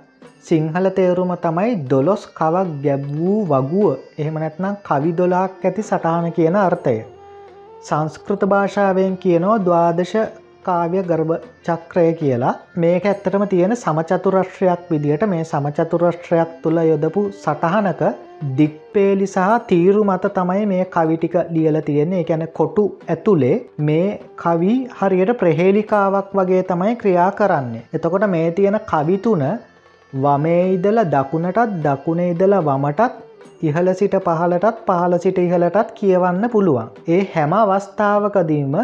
සිංහල 0.44 0.86
තේරුම 0.92 1.32
තමයි 1.38 1.74
දොලොස් 1.88 2.24
කවක් 2.32 2.68
ගැබ් 2.84 3.04
වූ 3.12 3.40
වගුව 3.46 3.90
එහෙමනැත්නම් 4.18 4.80
කවි 4.84 5.12
දොලාක් 5.14 5.52
ඇති 5.62 5.84
සටහන 5.84 6.32
කියන 6.32 6.58
අර්ථය. 6.60 6.98
සංස්කෘත 7.82 8.42
භාෂාවෙන් 8.48 9.16
කියනෝ 9.18 9.56
දවාදශ 9.60 10.16
කාව්‍ය 10.68 11.02
ගර්භ 11.10 11.34
චක්‍රය 11.66 12.06
කියලා 12.20 12.54
මේක 12.84 13.06
ඇත්තටම 13.06 13.46
තියෙන 13.52 13.76
සමචතුරශ්‍රයක් 13.78 14.84
විදිහට 14.92 15.26
මේ 15.34 15.44
සමචතුරශ්‍රයක් 15.46 16.54
තුළ 16.64 16.80
යොදපු 16.84 17.24
සටහනක 17.40 18.04
දික්පේලි 18.58 19.28
සහ 19.28 19.50
තීරු 19.68 20.02
මත 20.06 20.32
තමයි 20.38 20.64
මේ 20.72 20.86
කවිටික 20.94 21.36
ලියල 21.56 21.78
තියෙන්නේ 21.90 22.22
එකැන 22.24 22.46
කොටු 22.60 22.86
ඇතුළේ 23.08 23.58
මේ 23.82 24.08
කවි 24.38 24.74
හරියට 24.98 25.34
ප්‍රහේලිකාවක් 25.42 26.34
වගේ 26.40 26.64
තමයි 26.72 26.96
ක්‍රියා 27.02 27.30
කරන්නේ. 27.40 27.84
එතකොට 27.96 28.26
මේ 28.36 28.48
තියෙන 28.58 28.80
කවිතුන 28.92 29.46
වමේ 30.14 30.64
ඉදල 30.74 31.00
දකුණටත් 31.14 31.78
දකුණේ 31.86 32.32
ඉදල 32.34 32.56
වමටත් 32.68 33.22
ඉහල 33.64 33.88
සිට 34.00 34.16
පහලටත් 34.26 34.84
පහල 34.88 35.16
සිට 35.24 35.38
ඉහලටත් 35.40 35.96
කියවන්න 36.00 36.46
පුළුවන්. 36.50 36.92
ඒ 37.08 37.22
හැම 37.34 37.54
අවස්ථාවකදීම 37.54 38.76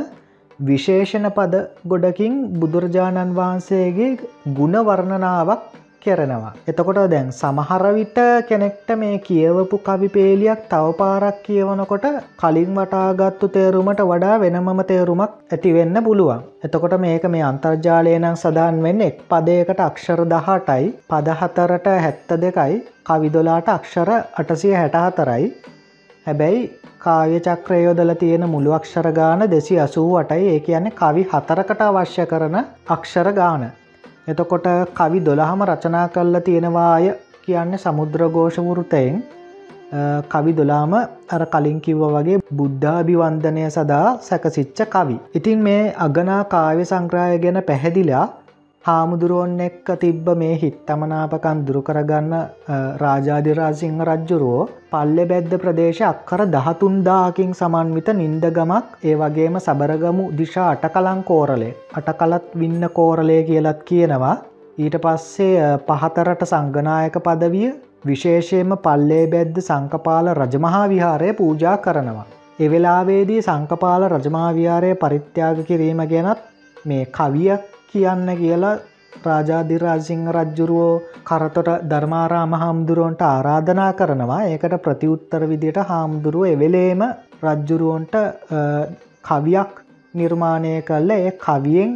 විශේෂණ 0.59 1.27
පද 1.31 1.59
ගොඩකින් 1.87 2.33
බුදුරජාණන් 2.55 3.35
වහන්සේගේ 3.35 4.09
ගුණ 4.53 4.75
වර්ණනාවක් 4.83 5.61
කරනවා. 6.01 6.51
එතකොට 6.67 6.99
දැන් 7.05 7.29
සමහරවිට 7.31 8.19
කෙනෙක්ට 8.47 8.89
මේ 8.97 9.19
කියවපු 9.19 9.79
කවිපේලියක් 9.79 10.61
තවපාරක් 10.67 11.39
කියවනකොට 11.45 12.05
කලින් 12.37 12.75
වටාගත්තු 12.75 13.47
තේරුමට 13.49 14.03
වඩා 14.03 14.35
වෙනමම 14.37 14.83
තේරුමක් 14.83 15.39
ඇතිවෙන්න 15.49 16.03
පුළුවන්. 16.03 16.45
එතකොට 16.63 16.95
මේක 16.97 17.23
මේ 17.29 17.43
අන්තර්ජාලයනං 17.43 18.29
සඳහන් 18.33 18.83
වෙන්න 18.83 19.01
එක් 19.01 19.25
පදයකට 19.25 19.81
අක්ෂර 19.81 20.27
දහටයි 20.27 20.93
පදහතරට 21.09 21.91
හැත්ත 21.97 22.37
දෙකයි 22.37 22.79
කවිදොලාට 23.05 23.69
අක්ෂර 23.69 24.09
අටසිය 24.35 24.73
හැටහතරයි 24.73 25.53
හැබැයි 26.25 26.61
කාව්‍ය 26.99 27.39
චක්‍රයෝදල 27.39 28.13
තියෙන 28.15 28.45
මුළු 28.45 28.71
අක්ෂර 28.73 29.07
ගාන 29.11 29.43
දෙසි 29.47 29.79
අසූ 29.79 30.07
වටයි 30.09 30.49
ඒ 30.49 30.59
කියන්නේ 30.59 30.93
කවි 30.93 31.23
හතරකට 31.31 31.81
අවශ්‍ය 31.83 32.25
කරන 32.25 32.57
අක්ෂර 32.89 33.29
ගාන. 33.33 33.63
එතකොට 34.27 34.67
කවි 34.93 35.19
දොළහම 35.21 35.63
රචනා 35.65 36.05
කල්ල 36.09 36.39
තියෙනවාය 36.41 37.11
කියන්න 37.43 37.77
සමුද්‍රගෝෂවෘතයෙන් 37.77 39.21
කවි 40.27 40.51
දොලාම 40.53 40.93
අර 41.29 41.41
කලින් 41.47 41.79
කිව්ව 41.79 42.03
වගේ 42.09 42.41
බුද්ධාභිවන්දනය 42.53 43.63
සදා 43.69 44.07
සැකසිච්ච 44.21 44.79
කවි. 44.87 45.17
ඉතින් 45.33 45.59
මේ 45.59 45.93
අගනා 45.99 46.43
කාව්‍ය 46.45 46.85
සංග්‍රාය 46.85 47.39
ගැන 47.39 47.61
පැහැදිලා 47.63 48.25
හාමුදුරුවන් 48.85 49.59
එක්ක 49.59 49.87
තිබ්බ 50.01 50.27
මේ 50.41 50.53
හිත්තමනාපකන් 50.55 51.63
දුරුකරගන්න 51.67 52.33
රාජාධිරාසිංහ 53.01 53.97
රජ්ජුරුවෝ 54.01 54.67
පල්ලෙ 54.91 55.23
බැද්ද 55.31 55.53
ප්‍රදේශ 55.63 55.99
අක්කර 56.09 56.41
දහතුන්දාකින් 56.47 57.51
සමන්විත 57.53 58.09
නින්දගමක් 58.15 59.03
ඒ 59.03 59.15
වගේම 59.15 59.57
සබරගමු 59.59 60.25
දිශා 60.39 60.67
අටකලං 60.69 61.19
කෝරලේ 61.23 61.73
අටකලත් 61.93 62.47
වින්න 62.61 62.85
කෝරලය 62.91 63.37
කියලත් 63.43 63.81
කියනවා 63.83 64.35
ඊට 64.77 64.95
පස්සේ 64.97 65.67
පහතරට 65.87 66.45
සංගනායක 66.45 67.17
පදවිය 67.19 67.71
විශේෂයෙන්ම 68.05 68.75
පල්ලේ 68.79 69.25
බැද්ද 69.33 69.59
සංකපාල 69.61 70.29
රජමහා 70.33 70.85
විහාරය 70.87 71.33
පූජා 71.33 71.75
කරනවා. 71.79 72.29
එවෙලාවේදී 72.59 73.41
සංකපාල 73.41 74.07
රජමාවිහාරය 74.09 74.93
පරිත්‍යාග 74.95 75.59
කිරීම 75.65 76.01
ගැනත් 76.13 76.47
මේ 76.85 77.03
කවියක් 77.17 77.67
කියන්න 77.91 78.27
කියලා 78.37 78.77
රාජාධිරාසිංහ 79.19 80.27
රජ්ජුරුවෝ 80.29 81.01
කරතොට 81.23 81.69
ධර්මාරාම 81.91 82.53
හාමුදුරුවන්ට 82.53 83.21
ආරාධනා 83.23 83.91
කරනවා. 83.93 84.43
ඒකට 84.45 84.75
ප්‍රතිඋත්තර 84.85 85.43
විදියට 85.49 85.79
හාමුදුරුව 85.89 86.45
එවෙලේම 86.45 87.01
රජ්ජුරුවන්ට 87.43 88.15
කවියක් 89.23 89.73
නිර්මාණය 90.13 90.73
කල්ල 90.81 91.11
ඒ 91.11 91.31
කවියෙන් 91.39 91.91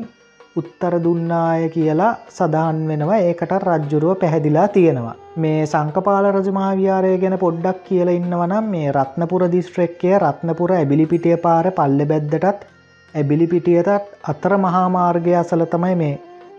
උත්තර 0.56 0.96
දුන්නාය 1.04 1.70
කියලා 1.70 2.12
සඳහන් 2.30 2.82
වෙනවා. 2.90 3.22
ඒකට 3.22 3.54
රජ්ජුරුව 3.62 4.18
පැහැදිලා 4.18 4.68
තියෙනවා. 4.70 5.16
මේ 5.38 5.62
සංකපාල 5.66 6.26
රජමාවියාරය 6.32 7.14
ගැන 7.18 7.38
පොඩ්ඩක් 7.40 7.80
කියල 7.88 8.10
ඉන්නවනම් 8.10 8.68
මේ 8.68 8.92
රත්නපුර 8.92 9.46
දිස්ත්‍රෙක්කය 9.52 10.14
රත්නපුර 10.18 10.74
ඇබිලිපිටිය 10.74 11.38
පාර 11.46 11.72
පල්ල 11.72 12.06
බැද්දටත් 12.12 12.70
ඇබිලිපිටියතත් 13.16 13.90
අතර 14.26 14.54
මහාමාර්ගය 14.58 15.34
අසල 15.36 15.64
තමයි 15.68 15.96
මේ 15.96 16.14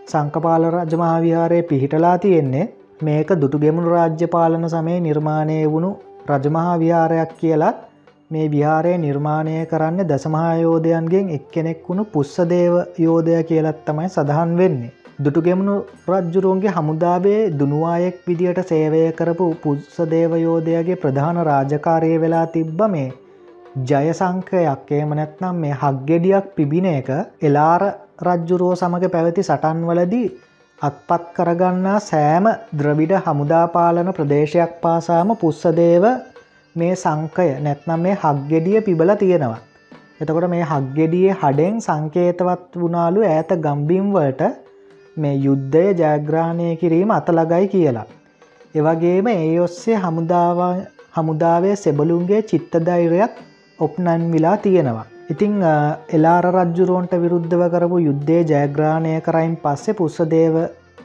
සංකපාල 0.07 0.65
රජමහාවිහාරය 0.69 1.57
පිහිටලා 1.63 2.17
තියෙන්නේ 2.17 2.65
මේක 3.01 3.29
දුටුගෙමුණු 3.35 3.89
රාජ්‍ය 3.89 4.27
පාලන 4.27 4.67
සමය 4.69 4.93
නිර්මාණය 5.01 5.57
වුණු 5.67 5.89
රජමහා 6.29 6.75
විහාරයක් 6.77 7.33
කියලත් 7.37 7.81
මේ 8.31 8.45
විහාරය 8.47 8.93
නිර්මාණය 8.97 9.55
කරන්න 9.65 10.07
දසමහායෝධයන්ගෙන් 10.07 11.33
එක්කෙනෙක් 11.35 11.81
වුණු 11.89 12.05
පුස්සදේව 12.07 12.77
යෝධය 12.99 13.41
කියලත් 13.43 13.83
තමයි 13.85 14.07
සඳහන් 14.07 14.55
වෙන්නේ. 14.57 14.93
දුටුගෙමුණු 15.19 15.75
රජ්ජුරුවන්ගේ 16.09 16.73
හමුදාබේ 16.73 17.41
දුනුවායෙක් 17.59 18.17
විදියට 18.27 18.63
සේවය 18.65 19.03
කරපු 19.11 19.51
පුස්සදේව 19.61 20.39
යෝධයගේ 20.39 20.97
ප්‍රධාන 20.97 21.43
රාජකාරය 21.43 22.15
වෙලා 22.19 22.47
තිබ්බ 22.47 22.81
මේ 22.89 23.07
ජයසංකයක් 23.75 24.89
ඒම 24.89 25.09
නැත්නම් 25.11 25.55
මේ 25.57 25.73
හක්ගෙඩියක් 25.73 26.45
පිබින 26.55 26.85
එක 26.87 27.09
එලාර 27.41 27.83
රජ්ජුරුවෝ 28.19 28.75
සමඟ 28.75 29.07
පැවති 29.09 29.43
සටන්වලදී 29.43 30.27
අත්පත් 30.79 31.23
කරගන්නා 31.33 31.99
සෑම 32.01 32.45
ද්‍රවිඩ 32.73 33.11
හමුදාපාලන 33.19 34.09
ප්‍රදේශයක් 34.13 34.77
පාසාම 34.81 35.29
පුස්සදේව 35.35 36.05
මේ 36.75 36.93
සංකය 36.95 37.47
නැත්නම් 37.59 37.99
මේ 37.99 38.15
හක්ගෙඩිය 38.15 38.81
පිබල 38.81 39.11
තියෙනවා. 39.13 39.59
එතකොට 40.21 40.47
මේ 40.49 40.63
හක්ගෙඩිය 40.63 41.29
හඩෙන් 41.33 41.81
සංකේතවත් 41.81 42.71
වුණාලු 42.75 43.25
ඇත 43.25 43.51
ගම්බිම්වලට 43.57 44.41
මේ 45.17 45.35
යුද්ධය 45.37 45.83
ජයග්‍රහණය 45.93 46.69
කිරීම 46.77 47.11
අතලගයි 47.11 47.67
කියලා. 47.67 48.05
එවගේම 48.75 49.27
ඒ 49.29 49.59
ඔස්සේ 49.59 49.99
හමුදාවේ 51.15 51.75
සෙබලුන්ගේ 51.77 52.41
චිත්තදෛරයක් 52.43 53.35
ඔප්නන් 53.79 54.31
විලා 54.31 54.57
තියෙනවා. 54.57 55.05
ඉතිං 55.31 55.53
එලාර 56.09 56.45
රජ්ජුරුවන්ට 56.47 57.13
විරුද්ධව 57.17 57.63
කරපු 57.73 57.97
යුද්ධය 57.99 58.37
ජයග්‍රාණය 58.43 59.13
කරයින් 59.21 59.55
පස්සේ 59.63 59.95
පුස්සදේව 59.95 60.55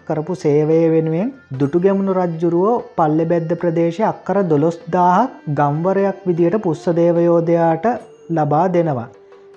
කරපු 0.09 0.35
සේවය 0.37 0.77
වෙනුවෙන් 0.93 1.33
දුටු 1.61 1.81
ගැමුණු 1.81 2.13
රජ්ජුරුවෝ 2.15 2.77
පල්ලෙ 2.97 3.25
බැද්ද 3.25 3.55
ප්‍රදේශය 3.63 4.05
අක්කර 4.05 4.39
දොළොස්දාහක් 4.45 5.41
ගම්වරයක් 5.53 6.21
විදියට 6.27 6.59
පුස්සදේවයෝධයාට 6.61 7.87
ලබා 8.31 8.67
දෙනවා. 8.69 9.09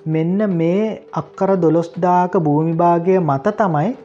මෙන්න 0.05 0.39
මේ 0.51 0.81
අක්කර 1.13 1.49
දොළොස්දාක 1.57 2.33
භූමිභාගය 2.39 3.15
මත 3.19 3.55
තමයි 3.57 3.95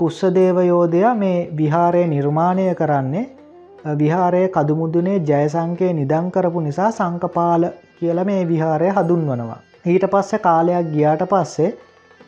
පුස්සදේවයෝධයා 0.00 1.14
මේ 1.14 1.48
විහාරය 1.56 2.06
නිර්මාණය 2.06 2.70
කරන්නේ 2.74 3.26
විහාරය 3.96 4.42
කදුමුදුනේ 4.50 5.18
ජයසංකය 5.22 5.92
නිදං 5.94 6.26
කරපු 6.30 6.60
නිසා 6.60 6.90
සංකපාල 6.92 7.64
කියල 7.98 8.24
මේ 8.24 8.40
විහාරය 8.46 8.88
හදුන්වනවා. 8.92 9.60
ඊට 9.86 10.04
පස්ස 10.06 10.42
කාලයක් 10.42 10.90
ගියාට 10.92 11.22
පස්සේ 11.26 11.70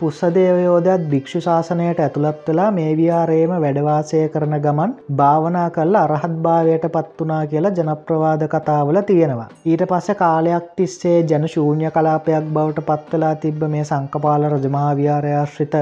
පුස්සදේවයෝදත් 0.01 1.03
භික්ෂු 1.09 1.41
ශාසනයට 1.41 1.99
ඇතුළත් 2.01 2.47
වෙලා 2.47 2.69
මේ 2.71 2.93
විහාරයේම 2.97 3.51
වැඩවාසය 3.57 4.21
කරන 4.29 4.55
ගමන් 4.59 4.93
භාවනා 5.17 5.65
කල්ල 5.71 5.97
අරහත් 5.97 6.37
භාවයට 6.45 6.87
පත් 6.89 7.19
වනා 7.21 7.41
කියලා 7.47 7.73
ජනප්‍රවාද 7.73 8.45
කතාවල 8.49 9.01
තියෙනවා. 9.03 9.49
ඊට 9.67 9.85
පස්ස 9.91 10.17
කාලයක් 10.17 10.71
තිස්සේ 10.77 11.19
ජන 11.25 11.45
ශූන්‍ය 11.49 11.91
කලාපයක් 11.91 12.49
බවට 12.55 12.87
පත්වලා 12.89 13.35
තිබ්බ 13.37 13.67
මේ 13.69 13.85
සංකපාල 13.85 14.49
රජමාවිහාරයාශ්‍රිත 14.53 15.77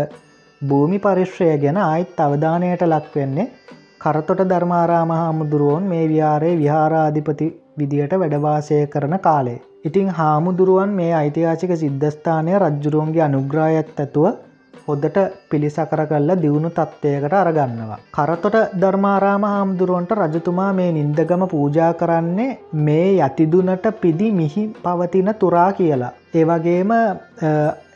භූමි 0.62 0.98
පරිශ්‍රය 0.98 1.50
ගැන 1.58 1.80
අයිත් 1.82 2.20
අවධානයට 2.20 2.84
ලක්වෙන්නේ 2.86 3.48
කරතොට 4.00 4.44
ධර්මාරාම 4.46 5.10
හාමුදුරුවන් 5.12 5.86
මේ 5.86 6.04
විහාරයේ 6.08 6.58
විහාරාධිපති 6.58 7.48
විදියට 7.78 8.12
වැඩවාසය 8.16 8.86
කරන 8.88 9.18
කාලේ. 9.20 9.58
ඉතිං 9.84 10.08
හාමුදුරුවන් 10.10 10.90
මේ 10.90 11.12
ඓතිහාසික 11.14 11.72
සිද්ධස්ථානය 11.72 12.52
රජ්ජුරුවන්ගේ 12.58 13.22
අනුග්‍රායත් 13.22 13.90
ඇතුව 13.96 14.26
හොදට 14.86 15.18
පිළිසකර 15.50 16.00
කල්ල 16.02 16.30
දියුණු 16.36 16.70
තත්ත්වයකට 16.70 17.34
අරගන්නවා. 17.34 17.98
කරතොට 18.10 18.56
ධර්මාරාම 18.74 19.44
හාමුදුරුවන්ට 19.44 20.14
රජතුමා 20.14 20.72
මේ 20.72 20.90
නින්දගම 20.92 21.44
පූජා 21.46 21.92
කරන්නේ 21.94 22.58
මේ 22.80 23.10
යතිදුනට 23.18 23.86
පිදි 24.00 24.32
මිහි 24.32 24.64
පවතින 24.78 25.30
තුරා 25.36 25.70
කියලා. 25.72 26.12
ඒවගේම 26.34 26.90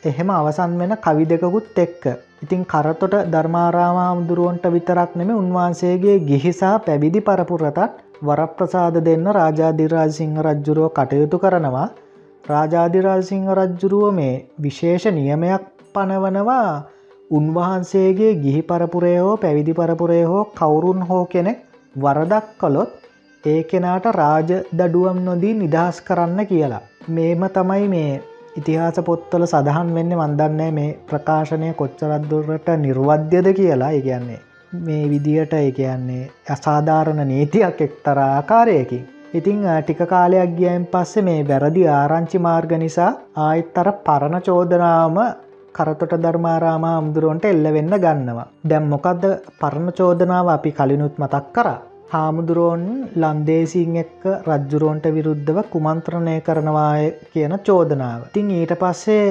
එහෙම 0.03 0.29
අවසන් 0.31 0.79
වෙන 0.79 0.95
කවි 0.99 1.25
දෙකකුත් 1.25 1.77
එක්ක. 1.77 2.03
ඉතින් 2.43 2.63
කරතොට 2.65 3.19
ධර්මාරාම 3.27 3.97
හාමුදුරුවන්ට 3.97 4.65
විතරක් 4.69 5.11
නෙම 5.15 5.35
උන්වහන්සේගේ 5.35 6.17
ගිහිසා 6.21 6.75
පැවිදි 6.79 7.21
පරපුරතත් 7.21 8.02
වරප්‍රසාද 8.23 8.95
දෙන්න 9.01 9.25
රාජාධිරාජසිංහ 9.31 10.35
රජ්ජුරුව 10.39 10.87
කටයුතු 10.91 11.37
කරනවා 11.37 11.87
රාජාධිරාජසිංහ 12.45 13.47
රජ්ජුරුව 13.53 14.05
මේ 14.13 14.33
විශේෂ 14.59 15.05
නියමයක් 15.11 15.63
පනවනවා 15.95 16.67
උන්වහන්සේගේ 17.31 18.33
ගිහි 18.37 18.61
පරපුරය 18.63 19.13
හෝ 19.17 19.35
පැවිදි 19.37 19.73
පරපුරය 19.73 20.19
හෝ 20.23 20.43
කවුරුන් 20.53 21.01
හෝ 21.03 21.23
කෙනෙක් 21.25 21.59
වරදක් 21.95 22.45
කළොත් 22.59 22.91
ඒ 23.43 23.61
කෙනාට 23.63 24.05
රාජ 24.13 24.49
දඩුවම් 24.73 25.17
නොදී 25.21 25.53
නිදහස් 25.55 25.97
කරන්න 26.01 26.39
කියලා. 26.45 26.83
මේම 27.09 27.43
තමයි 27.49 27.87
මේ 27.87 28.21
ඉතිහාස 28.55 28.97
පොත්තල 29.01 29.45
සඳහන් 29.45 29.89
වෙන්න 29.93 30.13
වන්දන්නේ 30.13 30.71
මේ 30.71 30.95
ප්‍රකාශනය 31.07 31.69
කොච්චරද්දුරට 31.73 32.67
නිර්වද්‍යද 32.77 33.47
කියලා 33.53 33.91
ඉගන්නේ. 33.91 34.41
මේ 34.75 35.09
විදියට 35.09 35.53
ඒ 35.53 35.71
කියන්නේ 35.71 36.29
අසාධාරණ 36.49 37.27
නීතියක් 37.27 37.81
එක්තර 37.81 38.19
ආකාරයකින්. 38.19 39.07
ඉතිං 39.33 39.61
ටික 39.81 40.01
කාලයක් 40.07 40.55
ගියන් 40.57 40.85
පස්සේ 40.87 41.23
මේ 41.23 41.47
වැරදි 41.47 41.87
ආරංචි 41.89 42.39
මාර්ග 42.39 42.71
නිසා 42.77 43.11
ආයිත්තර 43.37 43.91
පරණ 44.05 44.41
චෝදනාවම 44.41 45.17
කරතොට 45.73 46.13
ධර්මාරාම 46.23 46.83
අමුදුරුවන්ට 46.85 47.45
එල්ල 47.45 47.65
වෙන්න 47.73 47.95
ගන්නවා. 47.97 48.47
දැම් 48.69 48.85
මොකක්ද 48.85 49.23
පරණ 49.59 49.89
චෝදනාව 49.91 50.47
අපි 50.49 50.71
කලිනුත් 50.71 51.17
මතක් 51.17 51.45
කරා. 51.53 51.79
හාමුදුරුවන් 52.09 52.83
ලන්දේසින් 53.15 53.95
එක්ක 54.01 54.23
රජ්ජුරුවන්ට 54.47 55.05
විරුද්ධව 55.09 55.57
කුමන්ත්‍රණය 55.73 56.35
කරනවාය 56.41 57.05
කියන 57.33 57.53
චෝදනාව. 57.59 58.21
තින් 58.33 58.49
ඊට 58.51 58.73
පස්සේ 58.75 59.23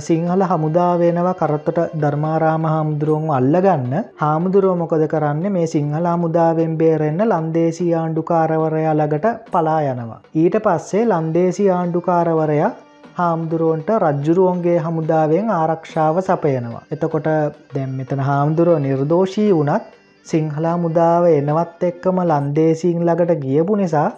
සිංහල 0.00 0.42
හමුදා 0.44 0.92
වෙනවා 0.98 1.34
කරත්තට 1.34 1.96
ධර්මාරාම 1.96 2.64
හාමුදුරුවන් 2.64 3.26
අල්ලගන්න 3.30 3.94
හාමුදුරුව 4.16 4.76
මොකද 4.76 5.06
කරන්න 5.06 5.52
මේ 5.52 5.66
සිංහල 5.66 6.06
හමුදාවෙන් 6.06 6.76
බේරෙන්න්න 6.76 7.28
ලන්දේසි 7.28 7.88
ආණ්ඩුකාරවරයා 7.94 8.94
ළඟට 8.94 9.26
පලා 9.50 9.80
යනවා. 9.86 10.20
ඊට 10.34 10.58
පස්සේ 10.60 11.04
ලන්දේසි 11.06 11.66
ආණ්ඩුකාරවරයා 11.70 12.70
හාමුදුරුවන්ට 13.16 13.90
රජ්ජුරුවන්ගේ 14.00 14.78
හමුදාවෙන් 14.78 15.48
ආරක්ෂාව 15.52 16.20
සපයනවා. 16.22 16.84
එතකොට 16.92 17.30
දැම් 17.74 17.96
මෙතන 17.98 18.28
හාමුදුරුව 18.28 18.78
නිර්දෝෂී 18.80 19.50
වනත් 19.52 19.99
සිංහලා 20.26 20.76
මුදාව 20.78 21.24
එනවත් 21.28 21.82
එක්කම 21.82 22.18
ලන්දේසිං 22.22 22.98
ළඟට 23.00 23.42
ගියපු 23.44 23.76
නිසා 23.76 24.08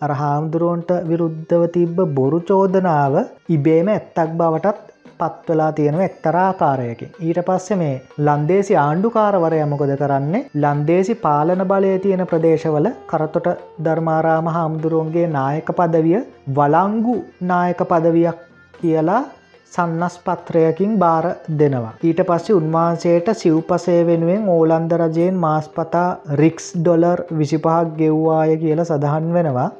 අර 0.00 0.12
හාමුදුරුවන්ට 0.12 0.92
විරුද්ධව 1.04 1.64
තිබ්බ 1.72 1.98
බොරු 2.14 2.38
චෝදනාව 2.42 3.14
ඉබේම 3.48 3.90
ඇත්තක් 3.90 4.30
බවටත් 4.34 4.86
පත්වලා 5.20 5.70
තියෙනව 5.72 6.00
එක්තරාකාරයකින් 6.00 7.10
ඊට 7.20 7.40
පස්සෙ 7.40 7.76
මේ 7.76 7.96
ලන්දේසි 8.20 8.74
ආණ්ඩුකාරවරය 8.76 9.58
මොකොද 9.64 9.92
කරන්නේ? 9.96 10.46
ලන්දේසි 10.56 11.14
පාලන 11.16 11.64
බලය 11.64 11.92
තියෙන 11.98 12.24
ප්‍රදේශවල 12.26 12.88
කරතොට 13.06 13.48
ධර්මාරාම 13.84 14.48
හාමුදුරුවන්ගේ 14.48 15.26
නායක 15.30 15.70
පදවිය 15.72 16.16
වලංගු 16.54 17.16
නායක 17.42 17.82
පදවියක් 17.84 18.40
කියලා 18.74 19.22
සන්නස් 19.72 20.14
පත්‍රයකින් 20.20 20.92
බාර 20.98 21.24
දෙනවා. 21.58 21.92
ඊට 22.02 22.20
පස්සේ 22.28 22.56
උන්වහන්සේට 22.56 23.28
සිව්පසය 23.36 23.96
වෙනුවෙන් 24.06 24.48
ඕලන්ද 24.48 24.92
රජයෙන් 25.00 25.36
මාස්පතා 25.38 26.08
රික්ස් 26.34 26.66
ඩොලර් 26.76 27.24
විසිපහක් 27.38 27.96
ගෙව්වාය 27.98 28.58
කියලා 28.58 28.84
සඳහන් 28.84 29.32
වෙනවා. 29.32 29.70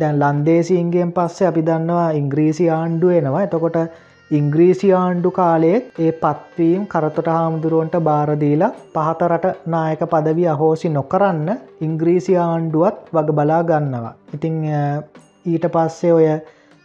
දැන් 0.00 0.22
ලන්දේසින්ගෙන් 0.22 1.12
පස්සේ 1.12 1.48
අපි 1.48 1.66
දන්නවා 1.68 2.08
ඉංග්‍රීසි 2.12 2.70
ආණ්ඩුව 2.70 3.18
එනවා 3.18 3.44
එතකොට 3.44 3.78
ඉංග්‍රීසි 4.30 4.88
ආණ්ඩු 4.94 5.30
කාලයෙත් 5.32 5.98
ඒ 5.98 6.12
පත්වීම් 6.20 6.84
කරතොට 6.86 7.28
හාමුදුරුවන්ට 7.28 7.96
බාරදීලා 8.02 8.72
පහතරට 8.94 9.46
නායක 9.66 10.02
පදවි 10.12 10.46
අහෝසි 10.48 10.88
නොකරන්න 10.90 11.48
ඉංග්‍රීසි 11.80 12.36
ආණ්ඩුවත් 12.38 13.12
වග 13.14 13.38
බලා 13.38 13.62
ගන්නවා. 13.64 14.14
ඉතිං 14.34 14.56
ඊට 15.46 15.66
පස්සේ 15.68 16.12
ඔය 16.12 16.26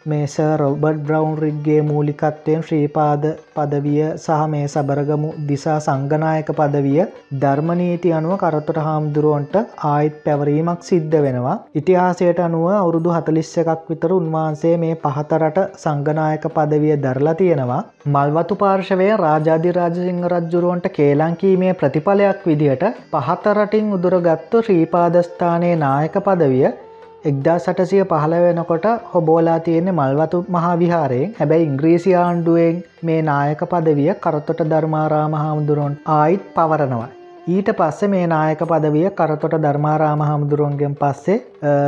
මේ 0.10 0.26
ස 0.26 0.36
රොබඩ් 0.60 1.00
බ්‍රවන්් 1.04 1.34
රිග්ගේ 1.40 1.80
මූලිකත්වයෙන් 1.88 2.62
ශ්‍රීපාද 2.64 3.24
පදවිය 3.56 4.04
සහ 4.06 4.38
මේ 4.52 4.68
සබරගමු 4.68 5.30
දිසා 5.50 5.78
සංගනායක 5.80 6.50
පදවිය 6.60 7.02
ධර්මනීති 7.42 8.14
අනුව 8.20 8.36
කරතොට 8.44 8.80
හාමුදුරුවන්ට 8.86 9.58
ආයිත් 9.86 10.16
පැවරීමක් 10.26 10.88
සිද්ධ 10.90 11.18
වෙනවා. 11.26 11.58
ඉතිහාසයට 11.76 12.40
අනුව 12.40 12.66
අවුරුදු 12.74 13.16
හතලිස්ස 13.18 13.52
එකක් 13.64 13.84
විතර 13.90 14.16
උන්වහන්සේ 14.20 14.74
මේ 14.78 14.96
පහතරට 15.04 15.60
සංගනායක 15.84 16.48
පදවිය 16.56 16.96
දරලා 17.06 17.36
තියෙනවා. 17.36 17.82
මල්වතු 18.08 18.62
පාර්ශවය 18.64 19.12
රාජාධි 19.18 19.78
රාජසිංහ 19.80 20.26
රජ්ජුරුවන්ට 20.30 20.92
කේලංකීමේ 20.98 21.78
ප්‍රතිඵලයක් 21.80 22.50
විදිහට 22.50 22.90
පහතරටින් 23.14 23.96
උදුරගත්තු 23.98 24.66
ශ්‍රීපාදස්ථානයේ 24.66 25.78
නායක 25.78 26.18
පදවිය 26.28 26.68
එක්දා 27.28 27.58
සටසිය 27.58 28.04
පහළ 28.06 28.34
වෙනකොට 28.40 28.86
හොබෝලා 29.12 29.60
තියෙන්නේ 29.60 29.94
මල්වතු 29.94 30.40
මහාවිහාරයෙන් 30.50 31.32
හැබැයි 31.38 31.66
ඉංග්‍රීසි 31.68 32.12
ආණ්ඩුවෙන් 32.16 32.78
මේ 33.04 33.18
නායක 33.24 33.62
පදවිය 33.66 34.12
කරතොට 34.22 34.62
ධර්මාරාම 34.66 35.34
හාමුදුරුවන් 35.36 35.96
ආයිත් 36.14 36.46
පවරනවා. 36.54 37.10
ඊට 37.48 37.72
පස්සේ 37.74 38.10
මේ 38.10 38.24
නායක 38.28 38.62
පදවිය 38.66 39.04
කරතොට 39.14 39.58
ධර්මාරාම 39.58 40.22
හාමුදුරුවන්ගෙන් 40.22 40.96
පස්සේ 40.96 41.38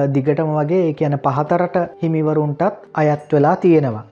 දිගටම 0.09 0.51
වගේ 0.53 0.81
ඒ 0.83 0.93
කියන 0.95 1.17
පහතරට 1.19 1.79
හිමිවරුන්ටත් 2.01 2.83
අයත් 2.95 3.33
වෙලා 3.33 3.55
තියෙනවා. 3.57 4.05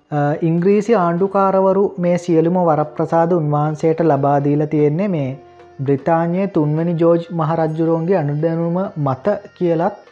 ඉංග්‍රීසි 0.44 0.98
ආණ්ඩුකාරවරු 0.98 1.86
මේ 1.98 2.18
සියලුම 2.20 2.64
වරප්‍රසාද 2.64 3.32
උන්වහන්සේට 3.34 4.08
ලබාදීල 4.08 4.66
තියෙන්නේ 4.68 5.10
මේ 5.10 5.30
බ්‍රිතාන්‍යයේ 5.82 6.50
තුන්වැනි 6.50 7.00
ජෝජ් 7.00 7.24
මහරජ්ජුරුවන්ගේ 7.34 8.18
අනුදැනුම 8.18 8.78
මත 9.00 9.40
කියලත් 9.56 10.04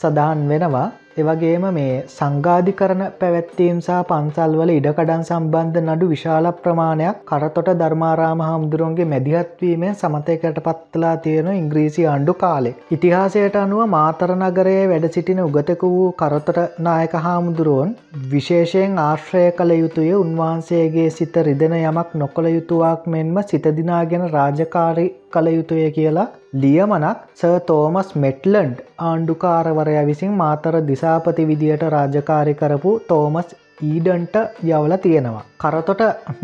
සඳහන් 0.00 0.46
වෙනවා 0.48 0.86
එවගේම 1.16 1.64
මේ 1.68 1.90
සංගාධිකරන 2.08 3.02
පැවැත්වීම් 3.18 3.76
සහ 3.78 3.98
පන්සල්වල 4.08 4.70
ඉඩකඩන් 4.72 5.22
සම්බන්ධ 5.22 5.78
නඩු 5.82 6.06
විශාල 6.08 6.48
ප්‍රමාණයක් 6.58 7.20
කරතොට 7.28 7.70
ධර්මාරාම 7.74 8.42
හාමුදුරුවන්ගේ 8.42 9.06
මැදිහත්වීමෙන් 9.06 9.94
සමතයකට 9.94 10.58
පත්ලා 10.66 11.14
තියෙන 11.18 11.52
ඉංග්‍රීසි 11.52 12.06
ආණ්ඩු 12.06 12.34
කාලෙ. 12.36 12.72
ඉතිහාසයට 12.90 13.60
අනුව 13.62 13.84
මාතරනගරයේ 13.88 14.84
වැඩ 14.86 15.08
සිටින 15.10 15.44
උගතක 15.44 15.84
වූ 15.88 16.10
කරතොට 16.14 16.60
නායක 16.80 17.14
හාමුදුරුවන් 17.22 17.96
විශේෂයෙන් 18.30 19.00
ආශ්‍රය 19.00 19.46
කළ 19.52 19.74
යුතුය 19.76 20.10
උන්වහන්සේගේ 20.16 21.08
සිත 21.12 21.36
රිදෙන 21.44 21.76
යමක් 21.80 22.16
නොකළ 22.16 22.50
යුතුවක් 22.50 23.06
මෙන්ම 23.08 23.36
සිතදිනාගෙන 23.44 24.30
රාජකාරි 24.30 25.06
කළ 25.30 25.52
යුතුය 25.52 25.86
කියලා 25.92 26.32
ලියමනක් 26.54 27.20
ස 27.34 27.42
තෝමස් 27.66 28.08
මෙට්ලන්ඩ් 28.16 28.76
ආණ්ඩුකාරවරය 29.00 29.94
විසින් 30.06 30.32
මාතර 30.34 30.76
දිසාපති 30.84 31.46
විදියට 31.48 31.84
රාජකාරි 31.88 32.54
කරපු 32.54 32.92
තෝමස් 33.08 33.48
ඊඩන්ට 33.82 34.36
යවල 34.68 34.94
තියෙනවා. 34.98 35.44
කරතොට 35.58 36.02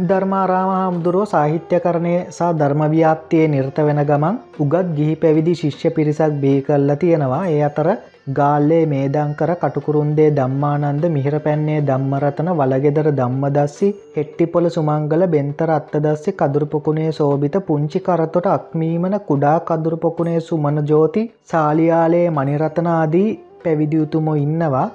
ධර්මාරාම 0.09 0.71
හාමුදුරුව 0.71 1.27
සාහිත්‍යකරණය 1.27 2.15
සහ 2.29 2.49
ධර්මව්‍යාප්තියේ 2.59 3.49
නිර්ත 3.49 3.79
වෙන 3.81 4.03
ගමන් 4.05 4.41
උගත් 4.59 4.95
ගිහි 4.97 5.15
පැවිදි 5.17 5.55
ශිෂ්‍ය 5.55 5.91
පිරිසක් 5.91 6.41
බී 6.43 6.59
කල්ල 6.63 6.97
තියෙනවා 6.97 7.43
ඒ 7.49 7.63
අතර 7.63 7.89
ගාල්ලේ 8.27 8.83
මේදංකර 8.87 9.51
කටුකුරුන්දේ 9.55 10.29
දම්මානන්ද 10.31 11.05
මිහිර 11.09 11.37
පැන්නේ 11.39 11.79
දම්මරතන 11.83 12.49
වලගෙදර 12.53 13.09
දම්මදස්සි 13.13 13.89
හෙට්ටිපොල 14.17 14.67
සුමංගල 14.69 15.25
බෙන්තර 15.27 15.71
අත්තදස්සි 15.71 16.35
කදුරුපොකුණේ 16.35 17.11
සෝභිත 17.11 17.57
පුංචි 17.69 18.01
කරතොට 18.01 18.49
අක්මීමන 18.49 19.17
කුඩා 19.29 19.57
කදුරුපොකුණේ 19.63 20.41
සුමන 20.41 20.81
ජෝති 20.87 21.23
සාලියාලයේ 21.45 22.27
මනිරතනාදී 22.31 23.29
පැවිදියුතුමො 23.65 24.35
ඉන්නවා 24.37 24.87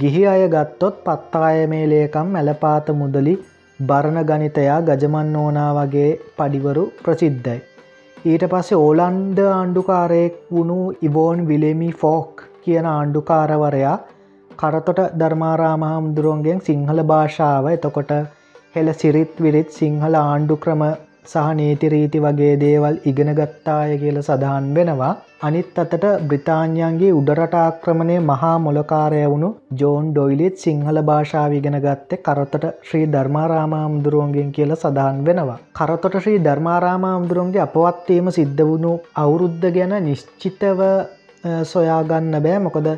ගිහි 0.00 0.22
අය 0.26 0.44
ගත්තොත් 0.48 1.04
පත්තාය 1.04 1.66
මේ 1.66 1.84
ලේකම් 1.86 2.34
මැලපාත 2.34 2.92
මුදලි 2.94 3.34
බරණ 3.80 4.20
ගනිතයා 4.24 4.78
ගජමන් 4.82 5.36
ඕනා 5.36 5.70
වගේ 5.76 6.10
පඩිවරු 6.36 6.84
ප්‍රසිද්ධයි. 7.02 7.58
ඊට 8.24 8.44
පස්සේ 8.52 8.78
ඕලන්ද 8.78 9.38
ආණ්ඩුකාරයෙක් 9.46 10.38
වුණු 10.52 10.78
ඉවෝන් 11.02 11.48
විලෙමි 11.48 11.90
ෆෝක් 12.00 12.47
කියන 12.68 12.88
ආණ්ඩුකාරවරයා 12.88 13.96
කරතොට 14.58 15.02
ධර්මාරාමහාමුදුරුවන්ගෙන් 15.20 16.62
සිංහල 16.62 17.02
භාෂාව 17.04 17.68
එතකොට 17.70 18.14
හෙළ 18.74 18.90
සිරිත් 18.94 19.36
විරිත් 19.38 19.70
සිංහල 19.72 20.16
ආණ්ඩු 20.18 20.56
ක්‍රම 20.56 20.82
සහ 21.26 21.48
නීතිරීති 21.56 22.18
වගේ 22.20 22.52
දේවල් 22.60 22.94
ඉගෙනගත්තාය 23.04 23.90
කියල 24.00 24.18
සඳහන් 24.20 24.68
වෙනවා 24.76 25.10
අනිත් 25.40 25.76
අතට 25.76 26.04
බ්‍රිතාන්යන්ගේ 26.22 27.10
උඩරටාක්‍රමණය 27.12 28.16
මහා 28.22 28.54
මොලකාරය 28.58 29.20
වුණු 29.24 29.50
ජෝන් 29.80 30.06
ඩොයිලිත් 30.10 30.56
සිංහල 30.58 30.98
භාෂාව 31.02 31.52
ඉගෙන 31.52 31.76
ගත්තේ 31.80 32.20
කරතොට 32.20 32.64
ශ්‍රී 32.82 33.06
ධර්මාරාමාමුදුරුවන්ගෙන් 33.08 34.50
කියල 34.50 34.72
සඳහන් 34.74 35.20
වෙනවා. 35.26 35.58
කරතොට 35.74 36.16
ශ්‍රී 36.16 36.40
ධර්මාරාමාමුදුරුවන්ගේ 36.40 37.64
අපවත්වීම 37.66 38.32
සිද්ධ 38.32 38.64
වුණු 38.64 38.92
අවුරුද්ධ 39.16 39.68
ගැන 39.70 39.94
නිශ්චිතව 40.02 40.82
සොයාගන්න 41.64 42.42
බෑ 42.42 42.58
මොකද 42.60 42.88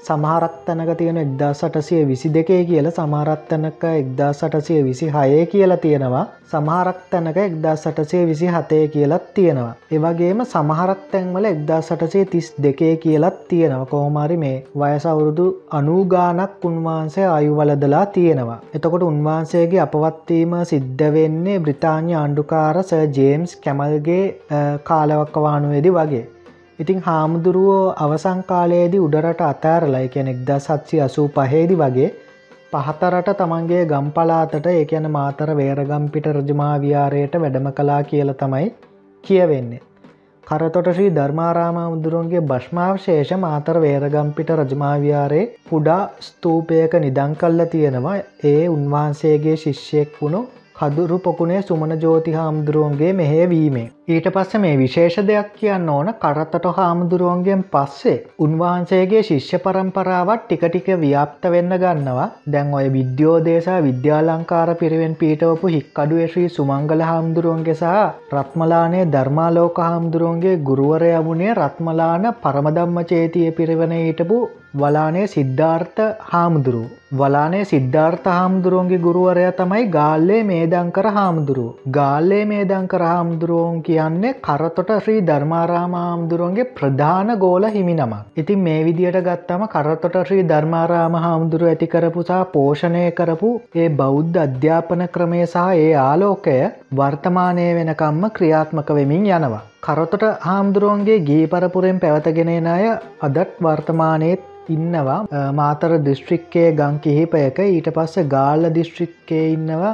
සමහරක් 0.00 0.56
තැනක 0.66 0.90
තියෙන 0.96 1.16
එක්දා 1.16 1.52
සටසිය 1.54 2.02
විසි 2.06 2.28
දෙකේ 2.30 2.64
කියල 2.64 2.90
සමහරත් 2.90 3.48
තැනක 3.48 3.84
එක්දා 3.92 4.32
සටසිය 4.32 4.82
විසි 4.84 5.10
හයේ 5.10 5.46
කියලා 5.46 5.76
තියෙනවා 5.78 6.26
සමහරක් 6.46 7.00
තැනක 7.10 7.38
එක්දා 7.38 7.74
සටසේ 7.76 8.20
විසි 8.26 8.46
හතය 8.46 8.76
කියලත් 8.88 9.24
තියෙනවා. 9.34 9.72
ඒවගේම 9.92 10.38
සමහරක් 10.44 11.02
තැන්වල 11.12 11.44
එක්දා 11.44 11.80
සටසේ 11.80 12.24
තිස් 12.26 12.48
දෙකේ 12.58 12.94
කියලත් 12.96 13.42
තියෙනව 13.50 13.82
කෝමාරි 13.90 14.36
මේ 14.36 14.54
වයසවුරුදු 14.74 15.46
අනූගානක් 15.70 16.64
උන්වහන්සේ 16.64 17.26
අයුවලදලා 17.28 18.06
තියෙනවා. 18.08 18.58
එතකොට 18.74 19.02
උන්වහන්සේගේ 19.02 19.84
අපවත්වීම 19.86 20.56
සිද්ධ 20.64 21.04
වෙන්නේ 21.14 21.58
බ්‍රිතාන්‍ය 21.58 22.10
ආණ්ඩුකාර 22.14 22.82
ස 22.82 22.96
ජේම්ස් 23.18 23.56
කැමල්ගේ 23.58 24.24
කාලවක්කවානුවේදි 24.84 25.96
වගේ. 25.98 26.24
ඉතිං 26.78 27.00
හාමුදුරුවෝ 27.00 27.94
අවසං 27.98 28.40
කාලයේදී 28.44 28.98
උඩරට 29.00 29.40
අතෑරලයි 29.42 30.08
කෙනෙක් 30.08 30.36
ද 30.46 30.58
සත්සි 30.58 31.00
අසූ 31.00 31.24
පහේදි 31.30 31.76
වගේ 31.76 32.10
පහතරට 32.72 33.30
තමන්ගේ 33.36 33.80
ගම්පලාතට 33.86 34.68
ඒකැන 34.68 35.08
මාතර 35.10 35.50
වේරගම්පිට 35.56 36.28
රජමාවියාරයට 36.32 37.34
වැඩම 37.36 37.66
කලා 37.72 37.98
කියල 38.04 38.30
තමයි 38.34 38.68
කියවෙන්නේ. 39.24 39.80
කරතොට 40.46 40.90
ශ්‍රී 40.90 41.10
ධර්මාරාමමුදුරුවන්ගේ 41.10 42.44
භශ්මාවශේෂ 42.46 43.32
මාතර 43.38 43.80
වේරගම්පිට 43.80 44.52
රජමාවියාරයේ 44.54 45.50
පුඩා 45.66 46.02
ස්තූපයක 46.20 46.94
නිදං 46.98 47.34
කල්ල 47.36 47.64
තියෙනවා 47.66 48.16
ඒ 48.44 48.62
උන්වහන්සේගේ 48.68 49.56
ශිෂ්‍යයෙක් 49.56 50.14
වුණු 50.20 50.46
කදුරු 50.78 51.16
පොකුණේ 51.20 51.62
සුමන 51.62 51.92
ජෝති 51.98 52.32
හාමුදුරුවන්ගේ 52.32 53.12
මෙහෙවීමේ. 53.14 53.86
ඊට 54.08 54.26
පස්ස 54.28 54.58
මේ 54.58 54.76
විශේෂ 54.76 55.16
දෙයක් 55.28 55.48
කියන්න 55.54 55.88
ඕන 55.88 56.10
කරත්තට 56.16 56.66
හාමුදුරුවන්ගෙන් 56.76 57.64
පස්සේ 57.68 58.14
උන්වහන්සේගේ 58.40 59.22
ශිෂ්‍ය 59.22 59.58
පරම්පරාවත් 59.58 60.44
ටිකටික 60.44 60.90
ව්‍යාප්ත 60.98 61.48
වෙන්න 61.48 61.76
ගන්නවා 61.76 62.28
දැන් 62.48 62.70
ඔය 62.74 62.86
විද්‍යෝදේශා 62.90 63.80
විද්‍යාලංකාර 63.82 64.72
පිරිවෙන් 64.76 65.16
පීටවපු 65.16 65.72
හික්කඩුව 65.74 66.22
ශ්‍රී 66.26 66.48
සුමංගල 66.50 67.02
හාමුදුරුවන්ගේ 67.02 67.76
සහ 67.76 67.98
රත්මලානේ 68.34 69.04
ධර්මාලෝක 69.08 69.82
හාමුදුරුවන්ගේ 69.84 70.56
ගුරුවරය 70.62 71.12
වුණේ 71.22 71.52
රත්මලාන 71.54 72.32
පරමදම්ම 72.40 73.04
චේතිය 73.06 73.50
පිරිවන 73.52 73.98
හිටපු 73.98 74.40
වලානේ 74.74 75.26
සිද්ධාර්ථ 75.26 76.00
හාමුදුරුව. 76.22 76.88
වලානේ 77.12 77.64
සිද්ධාර්ථ 77.64 78.26
හාමුදුරුවන්ගේ 78.28 78.98
ගුරුවරය 78.98 79.44
තමයි 79.52 79.86
ගාල්ලේ 79.88 80.40
මේදංකර 80.44 81.06
හාමුදුරුව. 81.08 81.70
ගාල්ලේ 81.90 82.44
මේදංකර 82.44 83.02
හාමුදුරුවන් 83.02 83.78
කියන්නේ 83.82 84.34
කරතොට 84.40 84.90
ශ්‍රී 84.96 85.22
ධර්මාරාම 85.22 85.94
හාමුදුරුවන්ගේ 85.94 86.68
ප්‍රධාන 86.74 87.32
ගෝල 87.38 87.64
හිමි 87.68 87.94
නම. 87.94 88.12
ඉතින් 88.36 88.58
මේ 88.58 88.84
විදියට 88.84 89.20
ගත්තම 89.22 89.64
කරතොට 89.68 90.20
ශ්‍රී 90.22 90.44
ධර්මාරාම 90.44 91.16
හාමුදුරුව 91.16 91.68
ඇති 91.68 91.86
කරපුසා 91.86 92.44
පෝෂණය 92.52 93.06
කරපු 93.12 93.54
ඒ 93.74 93.88
බෞද්ධ 93.94 94.38
අධ්‍යාපන 94.38 95.08
ක්‍රමය 95.08 95.42
සහ 95.46 95.66
ඒ 95.78 95.90
ආලෝකය 96.02 96.60
වර්තමානය 96.92 97.66
වෙනකම්ම 97.74 98.30
ක්‍රියාත්මක 98.30 98.94
වෙමින් 98.94 99.26
යනවා. 99.30 99.64
කරතොට 99.82 100.24
හාමුදුරුවන්ගේ 100.42 101.18
ගී 101.22 101.46
පරපුරෙන් 101.46 101.98
පැවතගෙනෙන 102.00 102.66
අය 102.68 102.86
අදත් 103.22 103.52
වර්තමානයත් 103.60 104.42
ඉන්නවා. 104.68 105.20
මාතර 105.52 105.92
දිස්ත්‍රික්කයේ 106.00 106.72
ගං 106.72 106.98
කිහිපයක 107.00 107.58
ඊට 107.66 107.90
පස්ස 107.96 108.28
ගාල්ල 108.28 108.70
දිස්ත්‍රික්කේ 108.74 109.44
ඉන්නවා. 109.52 109.92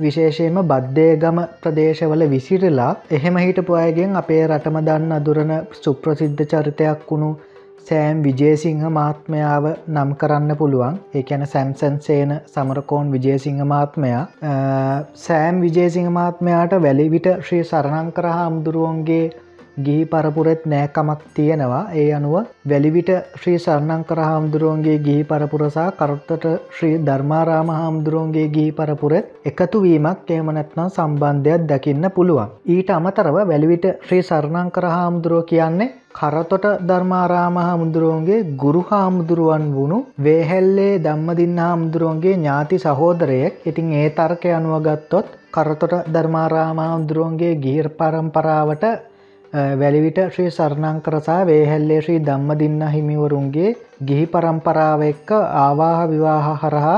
විශේෂයෙන්ම 0.00 0.60
බද්ධයගම 0.64 1.40
ප්‍රදේශවල 1.62 2.24
විසිරලා 2.28 2.92
එහෙම 3.10 3.36
හිටපු 3.38 3.76
අයගෙන් 3.76 4.16
අපේ 4.16 4.40
රටම 4.44 4.78
දන්න 4.82 5.12
අදුරන 5.12 5.52
සුප්‍රසිද්ධ 5.78 6.46
චරිතයක් 6.52 7.04
වුණු 7.10 7.30
සෑම් 7.86 8.22
විජේසිංහ 8.22 8.84
මාත්මයාව 8.90 9.64
නම් 9.88 10.10
කරන්න 10.14 10.56
පුළුවන්. 10.56 10.98
ඒකැන 11.14 11.46
සැම්සන් 11.46 11.96
සේන 12.00 12.30
සමරකෝන් 12.46 13.12
විජේසිංහ 13.12 13.62
මාත්මයා 13.66 14.22
සෑම් 15.20 15.60
විජේසිංහ 15.60 16.10
මාත්මයාට 16.10 16.76
වැලිවිට 16.82 17.28
ශ්‍රී 17.38 17.64
සරණංකර 17.64 18.28
හාමුදුරුවන්ගේ 18.28 19.24
ගිහි 19.76 20.04
පරපුරෙත් 20.06 20.62
නෑකමක් 20.64 21.20
තියෙනවා 21.34 21.82
ඒ 21.94 22.06
අනුව 22.12 22.34
වැලිවිට 22.64 23.10
ශ්‍රී 23.34 23.58
සරණංකර 23.58 24.20
හාමුදුරුවන්ගේ 24.20 24.98
ගිහි 25.00 25.24
පරපුරසා 25.24 25.88
කරුත්තට 25.94 26.46
ශ්‍රී 26.70 27.00
ධර්මාරාම 27.00 27.70
හාමුදුරුවන්ගේ 27.70 28.46
ගිහි 28.48 28.72
පරපුරෙත් 28.72 29.32
එකතුවීමක් 29.44 30.30
ඒමනැත්නම් 30.30 30.88
සම්බන්ධයක් 30.88 31.66
දකින්න 31.66 32.06
පුළුවන්. 32.10 32.54
ඊට 32.66 32.90
අමතරව 32.92 33.36
වැලිවිට 33.42 33.86
ශ්‍රී 34.00 34.22
සරණංකර 34.24 34.86
හාමුදුරුව 34.86 35.44
කියන්නේ 35.44 35.92
කරතොට 36.14 36.66
ධර්මාරාම 36.82 37.56
හාමුදුරුවන්ගේ 37.58 38.44
ගුරු 38.56 38.82
හාමුදුරුවන් 38.82 39.64
වුණු 39.74 39.98
වේහැල්ලේ 40.24 40.92
දම්මදින්න 41.00 41.58
හාමුදුරුවන්ගේ 41.58 42.34
ඥාති 42.34 42.78
සහෝදරයෙක් 42.78 43.66
ඉතින් 43.66 43.88
ඒ 43.94 44.10
තර්කය 44.12 44.52
අනුවගත්තොත් 44.52 45.26
කරතොට 45.50 45.94
ධර්මාරාමහාමුදුරුවන්ගේ 46.14 47.52
ගීර් 47.56 47.88
පරම්පරාවට 47.90 48.84
වැලිවිට 49.54 50.18
ශ්‍රී 50.28 50.50
සරණංකරසා 50.50 51.40
වේහැල්ලේ 51.46 51.98
ශ්‍රී 52.00 52.20
දම්ම 52.20 52.48
දින්න 52.58 52.80
හිමිවරුන්ගේ 52.88 53.74
ගිහි 54.06 54.24
පරම්පරාව 54.26 55.02
එක්ක 55.08 55.30
ආවාහ 55.56 55.98
විවාහ 56.08 56.46
හරහා 56.62 56.96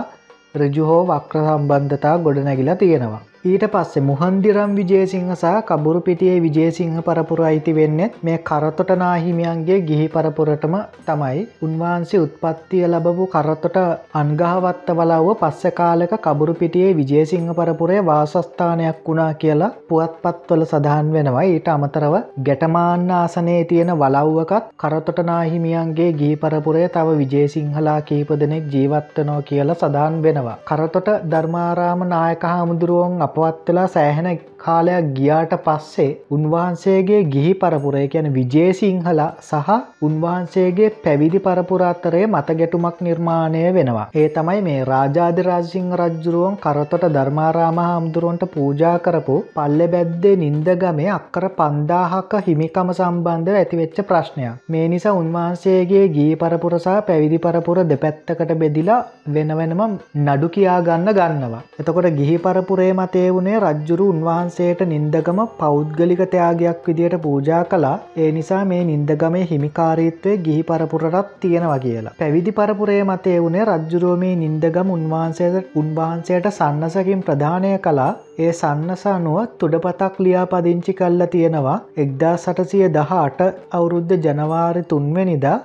රජු 0.55 0.85
හෝ 0.85 1.03
වක්‍ර 1.07 1.43
සම්බන්ධතා 1.47 2.15
ගොඩනැගිලා 2.19 2.77
තියෙනවා. 2.77 3.21
ඊට 3.47 3.65
පස්සේ 3.69 4.03
මුහන්දිරම් 4.03 4.71
විජේසිංහ 4.77 5.29
සහ 5.33 5.59
කබුරු 5.63 5.99
පිටියේ 6.01 6.39
විජේසිංහ 6.41 6.95
පරපුර 7.01 7.41
අයිති 7.43 7.73
වෙන්නෙත් 7.73 8.15
මේ 8.21 8.39
කරතොට 8.41 8.89
නාහිමියන්ගේ 8.95 9.77
ගිහි 9.83 10.07
පරපුරටම 10.09 10.75
තමයි. 11.01 11.43
උන්වහන්සේ 11.63 12.21
උත්පත්තිය 12.21 12.83
ලබපු 12.85 13.27
කරතොට 13.29 13.77
අන්ගහවත්ත 14.13 14.89
වලව්ව 14.93 15.37
පස්ස 15.43 15.75
කාලක 15.77 16.15
කබුරු 16.19 16.55
පිටියේ 16.55 16.97
විජේසිංහ 16.97 17.51
පරපුරේ 17.53 18.01
වාසස්ථානයක් 18.03 18.99
වුණා 19.07 19.29
කියලා 19.37 19.71
පුවත්පත්වල 19.85 20.65
සඳහන් 20.65 21.13
වෙනවා. 21.13 21.45
ඊට 21.45 21.69
අමතරව 21.69 22.17
ගැටමාන්න 22.43 23.07
ආසනයේ 23.13 23.63
තියෙන 23.67 23.95
වලව්වකත් 23.95 24.75
කරතොට 24.77 25.23
නාහිමියන්ගේ 25.25 26.11
ගී 26.15 26.33
පරපුරේ 26.39 26.89
තව 26.89 27.15
විජේසිංහලා 27.21 28.01
කීප 28.03 28.35
දෙනෙක් 28.43 28.67
ජීවත්වනෝ 28.75 29.41
කියලා 29.45 29.81
සඳහන් 29.81 30.21
වෙනවා. 30.21 30.59
කරතොට 30.67 31.15
ධර්මාරාම 31.31 32.07
නායක 32.09 32.51
හාමුදුරුවන් 32.53 33.17
අපවත් 33.37 33.69
වෙලා 33.69 33.87
සෑහෙන 33.89 34.29
කාලයක් 34.59 35.09
ගියාට 35.17 35.53
පස්සේ 35.65 36.09
උන්වහන්සේගේ 36.31 37.19
ගිහි 37.33 37.53
පරපුරය 37.55 38.05
කියන 38.09 38.29
විජේසිංහලා 38.37 39.29
සහ 39.41 39.69
උන්වහන්සේගේ 40.03 40.89
පැවිදි 41.05 41.39
පරපුර 41.39 41.83
අතරේ 41.85 42.23
මත 42.27 42.57
ගැටුමක් 42.61 43.01
නිර්මාණය 43.01 43.63
වෙනවා. 43.77 44.07
ඒ 44.15 44.29
තමයි 44.29 44.61
මේ 44.61 44.79
රාජාධිරාජසිංහ 44.85 45.91
රජ්ජුරුවන් 46.01 46.57
කරතොට 46.59 47.05
ධර්මාරාම 47.09 47.81
හාමුදුරුවන්ට 47.81 48.47
පූජා 48.55 48.95
කරපු 49.01 49.37
පල්ලෙ 49.57 49.89
බැද්දේ 49.95 50.35
නින්දගමේ 50.37 51.11
අක්කර 51.11 51.47
පන්දාහක 51.59 52.33
හිමිකම 52.49 52.95
සම්බන්ධ 52.95 53.53
ඇතිවෙච්ච 53.55 54.01
ප්‍රශ්නයක්. 54.03 54.57
මේ 54.69 54.87
නිසා 54.89 55.15
උන්වහන්සේගේ 55.15 56.07
ගී 56.17 56.33
පරපුර 56.37 56.79
සහ 56.79 56.97
පැවිදි 57.09 57.39
පරපුර 57.41 57.79
දෙපැත්තකට 57.85 58.57
බෙදිලා 58.57 59.01
වෙනවෙනම 59.29 59.85
නඩු 60.25 60.53
කියා 60.57 60.81
ගන්න 60.83 61.15
ගන්නවා. 61.15 61.65
එතකොට 61.81 62.13
ගිහි 62.19 62.37
පරපුරේ 62.41 62.93
මතේ 62.95 63.26
වුණේ 63.31 63.59
රජ්ජුරු 63.61 64.09
උන්වහන්සේ 64.09 64.67
වහන්සේට 64.67 64.81
නින්දගම 64.85 65.39
පෞද්ගලික 65.59 66.21
ත්‍යයාගයක් 66.33 66.87
විදියට 66.87 67.17
පූජා 67.23 67.63
කලා 67.65 67.95
ඒ 68.17 68.29
නිසා 68.33 68.63
මේ 68.65 68.83
නින්දගමේ 68.85 69.45
හිමිකාරීත්වය 69.51 70.33
ගිහි 70.39 70.63
පරපුරටත් 70.63 71.33
තියෙනවා 71.41 71.79
කියලා. 71.79 72.15
පැවිදි 72.19 72.53
පරපුරේ 72.53 73.01
මතේ 73.05 73.39
වුණේ 73.39 73.67
රජ්ජුරුවමේ 73.67 74.35
නින්දගම 74.37 74.91
උන්වහන්සේට 74.91 75.77
උන්වහන්සේට 75.77 76.49
සන්නසකින් 76.51 77.23
ප්‍රධානය 77.23 77.73
කලා 77.79 78.13
ඒ 78.39 78.53
සන්නස 78.53 79.03
අනුව 79.09 79.37
තුඩපතක් 79.59 80.17
ලියා 80.19 80.47
පදිංචි 80.47 80.93
කල්ල 80.93 81.23
තියෙනවා. 81.27 81.77
එක්දා 81.99 82.35
සටසිය 82.37 82.85
දහට 82.91 83.47
අවුරුද්ධ 83.73 84.15
ජනවාරි 84.27 84.83
තුන්වෙනිදා 84.91 85.57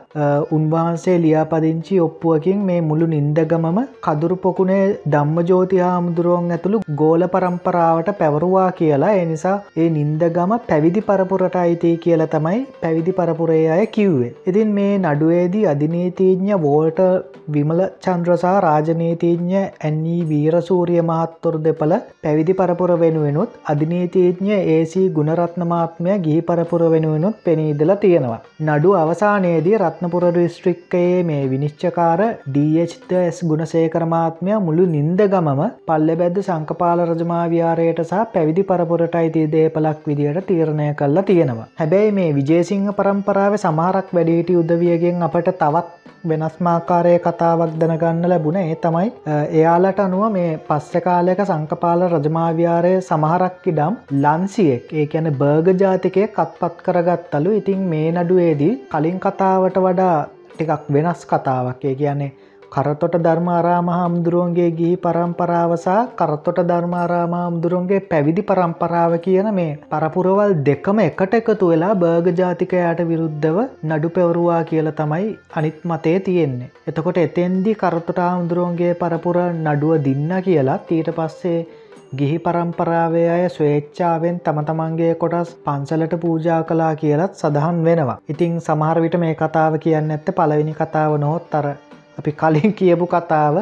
උන්වහන්සේ 0.52 1.18
ලියාපදිංචි 1.18 2.00
ඔප්පුුවකින් 2.00 2.62
මේ 2.68 2.80
මුළු 2.82 3.08
නින්දගමම 3.08 3.80
කදුරු 4.06 4.38
පොකුණේ 4.38 4.86
ධම්ම 5.08 5.38
ජෝති 5.50 5.84
හාමුදුරුවන් 5.86 6.50
ඇතුළු 6.52 6.84
ගෝල 7.02 7.28
පරම්පරාවට 7.42 8.10
පැවරුවා 8.20 8.70
කියලා 8.74 9.12
ඒ 9.18 9.26
නිසා 9.28 9.56
ඒ 9.78 9.88
නින්දගම 9.96 10.52
පැවිදි 10.68 11.02
පරපුරට 11.08 11.56
අයිතියි 11.62 12.02
කියල 12.04 12.24
තමයි 12.34 12.60
පැවිදි 12.82 13.14
පරපුරේ 13.20 13.64
අය 13.76 13.86
කිව්වේ. 13.90 14.32
ඉතින් 14.50 14.72
මේ 14.78 14.92
නඩුවේදී 15.00 15.64
අධිනීතිීඥ 15.72 16.60
වෝල්ට 16.66 17.00
විමල 17.50 17.82
චන්ද්‍රසා 18.06 18.56
රාජනීතිීඥ 18.60 19.62
ඇන්නී 19.62 20.20
වීරසූරිය 20.30 21.02
මහත්තුර 21.02 21.58
දෙපළ 21.66 21.96
පැවිදි 22.24 22.54
පරපුර 22.54 22.94
වෙනුවෙනුත් 23.00 23.58
අධිනීතිීඥ 23.66 24.58
ඒසී 24.76 25.08
ගුණරත්නමාත්මය 25.18 26.20
ගිහි 26.26 26.42
පරපුර 26.44 26.84
වෙනුවෙනුත් 26.96 27.42
පෙනීදල 27.46 27.96
තියෙනවා. 27.96 28.42
නඩු 28.68 28.94
අවසානයේදී 28.96 29.78
රත්නපුර 29.78 30.28
රිස්ට්‍රික්කයේ 30.32 31.24
මේ 31.24 31.44
විනිශ්චකාර 31.50 32.22
DHස් 32.54 33.42
ගුණසේකරමාත්මය 33.52 34.62
මුළු 34.68 34.86
නින්ද 34.96 35.28
ගමම 35.28 35.64
පල්ලෙ 35.88 36.20
බැද්ද 36.22 36.40
සංකපාල 37.32 37.52
රජමාවියාරයට 37.52 38.02
සහ 38.04 38.26
පැවිදි 38.34 38.64
පරපුරට 38.64 39.16
අයිති 39.16 39.52
දේපලක් 39.52 40.08
විදියට 40.08 40.48
තීරණය 40.48 40.94
කල්ලා 40.94 41.24
තියෙනවා. 41.24 41.68
හැබැයි 41.80 42.12
මේ 42.12 42.36
විජේසිංහ 42.36 42.88
පරම්පරාව 42.98 43.54
සමහරක් 43.58 44.08
වැඩිහිටි 44.14 44.56
උදවියගෙන් 44.56 45.24
අපට 45.24 45.50
තවත් 45.62 45.90
වෙනස්මාකාරය 46.30 47.14
කතාවක් 47.20 47.74
දැනගන්න 47.82 48.30
ලැබුණ. 48.30 48.58
ඒ 48.58 48.76
තමයි 48.76 49.12
එයාලට 49.60 50.00
අනුව 50.00 50.26
මේ 50.32 50.60
පස්ස 50.68 50.94
කාලයක 51.08 51.42
සංකපාල 51.46 52.08
රජමාව්‍යාරය 52.10 52.94
සමහරක් 53.02 53.72
ඉඩම් 53.74 53.98
ලන්සියෙක් 54.24 54.94
ඒ 54.94 55.08
ඇන 55.14 55.32
බර්ග 55.42 55.68
ජාතිකය 55.82 56.28
කත්පත් 56.28 56.86
කරගත්තලු. 56.86 57.58
ඉතින් 57.62 57.82
මේ 57.94 58.12
නඩුවේදී 58.12 58.80
කලින් 58.94 59.20
කතාවට 59.20 59.84
වඩා 59.88 60.16
ටිකක් 60.54 60.94
වෙනස් 60.96 61.26
කතාවක්. 61.26 61.84
ඒ 61.86 61.96
කියන්නේ 61.96 62.32
කරතොට 62.72 63.16
ධර්මාරාම 63.18 63.88
හාමුදුරුවන්ගේ 63.90 64.68
ගිහි 64.72 64.92
පරම්පරාවසා 64.98 65.98
කරතොට 66.14 66.60
ධර්මාරාම 66.64 67.34
හාමුදුරුවන්ගේ 67.34 68.00
පැවිදි 68.06 68.44
පරම්පරාව 68.44 69.14
කියන 69.26 69.50
මේ 69.54 69.74
පරපුරවල් 69.92 70.54
දෙකම 70.62 71.02
එකට 71.02 71.36
එකතු 71.40 71.72
වෙලා 71.72 71.92
බර්ග 71.98 72.30
ජාතිකයාට 72.34 73.02
විරුද්ධව 73.10 73.58
නඩු 73.90 74.12
පැවරුවා 74.12 74.62
කියල 74.64 74.90
තමයි 74.94 75.28
අනිත් 75.54 75.84
මතේ 75.86 76.18
තියෙන්නේ. 76.22 76.72
එතකොට 76.88 77.20
එතෙන්දි 77.20 77.76
කරතොට 77.76 78.24
හාමුදුරුවන්ගේ 78.26 78.94
පරපුර 78.96 79.40
නඩුව 79.66 79.94
දින්න 80.08 80.34
කියලා 80.42 80.80
ඊට 80.92 81.12
පස්සේ 81.14 81.60
ගිහි 82.14 82.40
පරම්පරාවේ 82.40 83.28
අය 83.30 83.44
ස්වේච්චාවෙන් 83.50 84.42
තම 84.42 84.58
තමන්ගේ 84.64 85.14
කොටස් 85.18 85.56
පන්සලට 85.66 86.16
පූජා 86.18 86.64
කලා 86.64 86.96
කියලත් 86.96 87.36
සඳහන් 87.36 87.86
වෙනවා. 87.86 88.20
ඉතිං 88.30 88.58
සමහරවිට 88.62 89.16
මේ 89.20 89.38
කතාව 89.38 89.80
කියන්න 89.80 90.12
ඇත්ත 90.12 90.36
පලවෙනි 90.38 90.74
කතාව 90.76 91.14
නොහොත් 91.20 91.56
අර 91.58 91.68
අපි 92.18 92.32
කලින් 92.34 92.74
කියපු 92.74 93.06
කතාව 93.08 93.56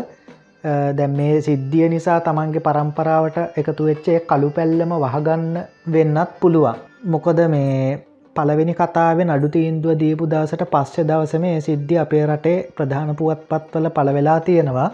දැම් 0.98 1.14
මේ 1.18 1.42
සිද්ධිය 1.42 1.88
නිසා 1.90 2.20
තමන්ගේ 2.22 2.66
පරම්පරාවට 2.68 3.38
එකතු 3.60 3.90
වෙච්චේ 3.90 4.20
කළු 4.30 4.50
පැල්ලම 4.56 4.92
වහගන්න 5.04 5.58
වෙන්නත් 5.88 6.32
පුළුවන්. 6.42 6.78
මොකොද 7.06 7.40
මේ 7.48 7.98
පලවෙනි 8.40 8.76
කතාව 8.76 9.24
නඩු 9.26 9.50
තීන්දුව 9.50 9.98
දීපු 9.98 10.30
දවසට 10.30 10.70
පස්සෙ 10.70 11.06
දවස 11.06 11.36
මේ 11.40 11.58
සිද්ධි 11.62 12.00
අපේ 12.00 12.24
රටේ 12.26 12.58
ප්‍රධාන 12.74 13.12
පුවත් 13.16 13.44
පත්වල 13.50 13.90
පලවෙලා 13.92 14.40
තියෙනවා 14.42 14.90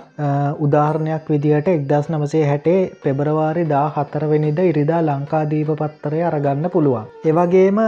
උදාහරණයක් 0.60 1.30
විදිහට 1.30 1.70
එක්දස් 1.70 2.10
නමසේ 2.10 2.46
හැටේ 2.46 2.80
පෙබරවාරි 3.04 3.64
දා 3.68 3.88
හතරවෙනිද 3.96 4.60
ඉරිදා 4.66 5.02
ලංකාදීප 5.04 5.72
පත්තරය 5.76 6.22
අරගන්න 6.24 6.70
පුළුවන්. 6.70 7.10
ඒවගේම 7.26 7.80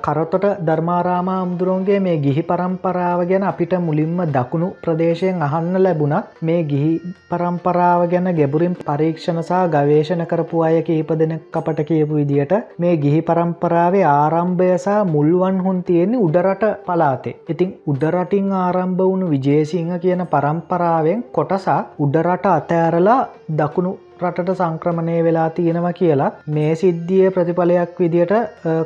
කරතොට 0.00 0.44
ධර්මාරාමා 0.60 1.36
අමුදුරුවන්ගේ 1.40 1.98
මේ 2.00 2.16
ගිහි 2.18 2.42
පරම්පරාව 2.44 3.20
ගැන 3.24 3.44
අපිට 3.44 3.74
මුලින්ම 3.80 4.18
දකුණු 4.28 4.68
ප්‍රදේශයෙන් 4.82 5.42
අහන්න 5.42 5.76
ලැබුණත් 5.78 6.40
මේ 6.42 6.62
ගිහි 6.64 6.92
පරම්පරාව 7.30 8.02
ගැන 8.10 8.30
ගැබුරින් 8.32 8.74
පරීක්ෂණසා 8.80 9.62
ගවේශණ 9.68 10.24
කරපු 10.26 10.62
අය 10.62 10.82
කීප 10.82 11.12
දෙනෙක් 11.14 11.58
අපට 11.60 11.82
කියපු 11.84 12.14
විදිට 12.14 12.54
මේ 12.78 12.94
ගිහි 12.96 13.20
පරම්පරාවේ 13.22 14.04
ආරම්භය 14.08 14.70
සහ 14.80 14.98
මුල්වන් 15.06 15.62
හුන් 15.64 15.80
තියෙන්නේ 15.84 16.24
උඩරට 16.26 16.64
පලාතේ. 16.86 17.38
ඉතිං 17.48 17.72
උඩරටින් 17.86 18.52
ආරම්භ 18.58 19.02
වුණු 19.02 19.32
විජේසිංහ 19.32 19.92
කියන 19.98 20.22
පරම්පරාවෙන් 20.26 21.26
කොටසා 21.32 21.80
උඩරට 21.98 22.46
අතෑරලා 22.50 23.20
දකුණු 23.56 23.92
රටට 24.22 24.50
සංක්‍රමණය 24.56 25.14
වෙලා 25.24 25.50
තියෙනවා 25.50 25.92
කියලා 25.92 26.30
මේ 26.48 26.72
සිද්ධිය 26.74 27.30
ප්‍රතිඵලයක් 27.30 28.00
විදියට 28.00 28.34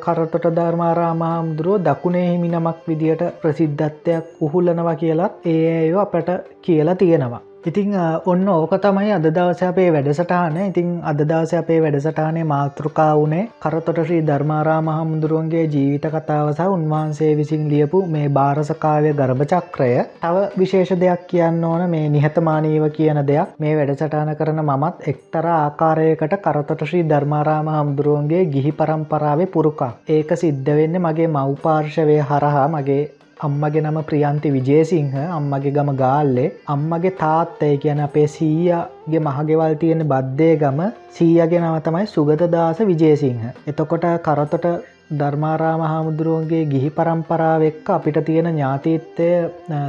කරතොට 0.04 0.46
ධර්මාරාමහාමුදුරුව 0.58 1.80
දකුණේ 1.86 2.26
හිමි 2.26 2.50
නමක් 2.50 2.76
විදියට 2.88 3.24
ප්‍රසිද්ධත්වයක් 3.40 4.30
උහුල්ලනවා 4.40 5.00
කියලත් 5.02 5.50
ඒ 5.54 5.66
අයෝ 5.80 6.00
අපට 6.00 6.30
කියලා 6.62 6.94
තියෙනවා. 6.96 7.42
ඉතිං 7.64 7.94
ඔන්න 8.22 8.48
ඕක 8.50 8.72
තමයි 8.76 9.10
අද 9.10 9.26
දවස 9.26 9.62
අපේ 9.64 9.88
වැඩසටාන 9.88 10.56
ඉතිං 10.62 10.88
අද 11.02 11.20
දවස 11.20 11.54
අපේ 11.54 11.78
වැඩසටානේ 11.80 12.44
මාතෘකා 12.44 13.14
වුණේ 13.14 13.46
කරතොට 13.58 14.00
ශ්‍රී 14.00 14.20
ධර්මාරා 14.22 14.80
මහමුදුරුවන්ගේ 14.82 15.62
ජීවිත 15.66 16.04
කතාවස 16.06 16.60
උන්වහන්සේ 16.66 17.30
විසින් 17.34 17.64
ලියපු 17.66 18.02
මේ 18.08 18.28
භාරසකාවය 18.30 19.14
ගර්භචක්‍රය 19.14 19.88
තව 20.20 20.44
විශේෂ 20.58 20.92
දෙයක් 20.96 21.24
කියන්න 21.26 21.64
ඕන 21.64 21.88
මේ 21.88 22.04
නිහතමානීව 22.10 22.84
කියන 22.90 23.24
දෙයක්. 23.24 23.56
මේ 23.58 23.74
වැඩසටාන 23.74 24.36
කරන 24.36 24.60
මමත් 24.60 25.08
එක්තර 25.08 25.50
ආකාරයකට 25.54 26.38
කරතොට 26.42 26.84
ශ්‍රී 26.84 27.08
ධර්මාරාම 27.08 27.68
හමුදුරුවන්ගේ 27.70 28.44
ගිහි 28.46 28.72
පරම්පරාවේ 28.74 29.48
පුරුකා 29.48 29.92
ඒක 30.10 30.36
සිද්ධ 30.36 30.72
වෙන්න 30.74 31.02
මගේ 31.02 31.32
මව්පාර්ශවය 31.32 32.22
හරහා 32.22 32.70
මගේ 32.70 33.02
අම්මගේ 33.38 33.82
නම 33.82 33.98
ප්‍රියන්ති 34.04 34.50
විජේසිංහ 34.50 35.14
අම්මගේ 35.28 35.72
ගම 35.72 35.90
ගාල්ලේ 35.96 36.48
අම්මගේ 36.68 37.14
තාත්තය 37.16 37.70
කියන 37.78 38.00
අපේ 38.00 38.26
සීයගේ 38.28 39.20
මහගෙවල් 39.20 39.74
තියෙන 39.76 40.02
බද්ධය 40.06 40.50
ගම 40.56 40.80
සීයගේ 41.10 41.60
නම 41.60 41.78
තමයි 41.80 42.06
සුගතදාස 42.06 42.78
විජේසිංහ. 42.82 43.42
එතකොට 43.66 44.06
කරතොට 44.22 44.66
ධර්මාරාම 45.12 45.82
හාමුදුරුවන්ගේ 45.82 46.62
ගිහි 46.66 46.90
පරම්පරාවෙක්ක 46.90 47.90
අපිට 47.90 48.18
තියෙන 48.24 48.48
ඥාතීත්තය 48.48 49.28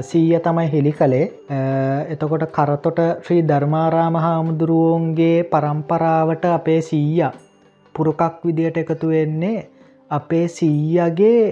සීය 0.02 0.40
තමයි 0.40 0.68
හෙළි 0.68 0.94
කළේ 0.94 1.26
එතකොට 2.10 2.46
කරතොට 2.52 3.00
ශ්‍රී 3.22 3.44
ධර්මාරාම 3.44 4.18
හාමුදුරුවන්ගේ 4.18 5.38
පරම්පරාවට 5.46 6.46
අපේ 6.52 6.82
සීය 6.84 7.30
පුරුකක් 7.96 8.42
විදියට 8.44 8.78
එකතු 8.78 9.08
වෙන්නේ 9.08 9.58
අපේ 10.12 10.48
සීයගේ 10.50 11.44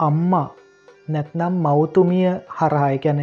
අම්මා 0.00 0.46
නැත්නම් 1.08 1.60
මෞතුමිය 1.60 2.26
හරහාය 2.56 2.98
කැන 2.98 3.22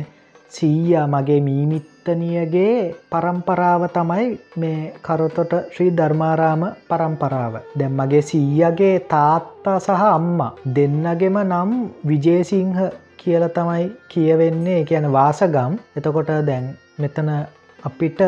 සීයා 0.52 1.08
මගේ 1.08 1.41
මීමිත් 1.41 1.91
පුත්තනියගේ 2.06 2.93
පරම්පරාව 3.10 3.82
තමයි 3.89 4.26
මේ 4.56 4.93
කරතොට 5.02 5.54
ශ්‍රී 5.67 5.91
ධර්මාරාම 5.91 6.63
පරම්පරාව 6.89 7.54
දැම් 7.74 7.93
මගේ 7.93 8.21
සීයගේ 8.24 8.93
තාත්තා 9.08 9.78
සහ 9.80 10.04
අම්මා 10.10 10.52
දෙන්නගෙම 10.76 11.38
නම් 11.43 11.71
විජේසිංහ 12.08 12.78
කියල 13.17 13.45
තමයි 13.50 13.86
කියවෙන්නේ 14.08 14.82
කියන 14.84 15.08
වාසගම් 15.12 15.80
එතකොට 15.98 16.30
දැන් 16.43 16.67
මෙතන 16.98 17.32
අපිට 17.80 18.21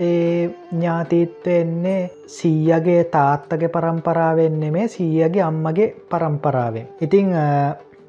ඒ 0.00 0.50
ඥාතීත්වවෙන්නේ 0.70 2.00
සීයගේ 2.28 3.02
තාත්තගේ 3.06 3.70
පරම්පරාවෙන්නේ 3.70 4.70
මේ 4.70 4.88
සීයගේ 4.88 5.42
අම්මගේ 5.42 5.94
පරම්පරාවෙන්. 6.10 6.88
ඉතිං 7.00 7.28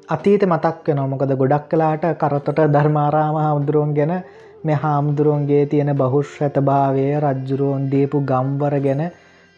අතීත 0.08 0.42
මතක් 0.42 0.86
වෙන 0.88 1.00
මොකද 1.04 1.32
ගොඩක් 1.34 1.64
කලාට 1.68 2.04
කරතොට 2.16 2.60
ධර්මාරාම 2.66 3.34
හාමුදුරුවන් 3.36 3.90
ගැන 3.92 4.12
මෙ 4.64 4.74
හාමුදුරුවන්ගේ 4.74 5.66
තියෙන 5.66 5.90
බහුෂ්්‍රත 5.94 6.56
භාවය 6.62 7.04
රජ්ජුරුවන් 7.18 7.84
දීපු 7.90 8.22
ගම්වර 8.22 8.76
ගැන 8.80 9.02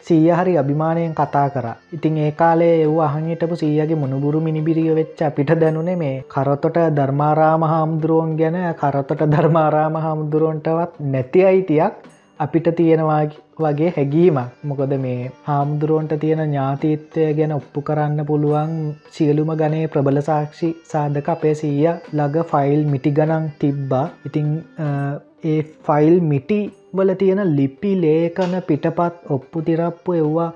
සීය 0.05 0.29
හරි 0.31 0.57
අභිමානයෙන් 0.57 1.13
කතා 1.13 1.47
කර. 1.49 1.67
ඉතින් 1.93 2.17
ඒ 2.17 2.31
කාලේ 2.33 2.75
එව් 2.83 2.99
අහහිටපු 2.99 3.55
සීයගේ 3.55 3.95
මුණුබුරු 3.95 4.41
මිනිබිරිය 4.41 4.91
වෙච්ච 4.91 5.21
අපිට 5.21 5.53
දැනුනේ 5.55 5.95
මේ 5.95 6.15
කරතොට 6.27 6.79
ධර්මාරාම 6.91 7.63
හාමුදුරුවන් 7.63 8.35
ගැන 8.35 8.57
කරතොට 8.75 9.23
ධර්මාරාම 9.29 9.95
හාමුදුරුවන්ටවත් 9.97 10.99
නැති 11.07 11.45
අයිතියක් 11.45 12.10
අපිට 12.41 12.67
තියෙනවා 12.77 13.21
වගේ 13.59 13.89
හැගීමක් 13.95 14.61
මොකද 14.63 14.93
මේ 15.01 15.31
හාමුදුරුවන්ට 15.43 16.13
තියෙන 16.21 16.41
ඥාතීත්වය 16.43 17.25
ගැන 17.37 17.53
ඔප්පු 17.55 17.83
කරන්න 17.87 18.25
පුළුවන් 18.25 18.73
සියලුම 19.11 19.51
ගනේ 19.59 19.85
ප්‍රබල 19.87 20.19
සාක්ෂි 20.21 20.69
සාධක 20.91 21.29
අපේ 21.29 21.53
සීය 21.55 21.87
ලග 22.15 22.45
ෆයිල් 22.51 22.81
මිටි 22.91 23.11
ගනන් 23.11 23.45
තිබ්බා. 23.59 24.05
ඉතිං 24.27 24.49
ඒ 25.45 25.59
ෆයිල් 25.85 26.15
මිටි 26.23 26.59
වල 26.93 27.13
තියෙන 27.15 27.41
ලිපි 27.57 27.91
ලේකන 27.97 28.55
පිටපත් 28.67 29.15
ඔප්පු 29.29 29.65
තිරප්පු 29.67 30.17
එව්වා 30.21 30.49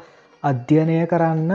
අධ්‍යනය 0.44 0.98
කරන්න 1.08 1.52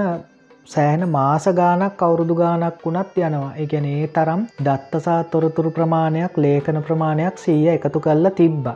සෑහන 0.66 1.08
මාස 1.08 1.44
ගානක් 1.50 1.98
අවුරුදු 1.98 2.34
ගානක් 2.34 2.82
වුණත් 2.84 3.16
යනවා. 3.18 3.54
එකන 3.56 3.84
ඒ 3.86 4.06
තරම් 4.08 4.42
දත්තසා 4.58 5.24
තොරතුරු 5.24 5.70
ප්‍රමාණයක් 5.70 6.36
ලේඛන 6.36 6.82
ප්‍රමාණයක් 6.82 7.38
සීය 7.38 7.68
එකතු 7.68 8.00
කල්ල 8.00 8.30
තිබ්බ. 8.32 8.66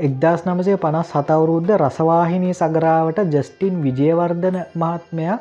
එක්දස් 0.00 0.44
නමසය 0.46 0.76
පනස් 0.78 1.12
සතවුරුද්ධ 1.12 1.72
රසවාහිනී 1.76 2.54
සගරාවට 2.54 3.18
ජස්ටින් 3.28 3.82
විජයවර්ධන 3.82 4.58
මහත්මයක් 4.74 5.40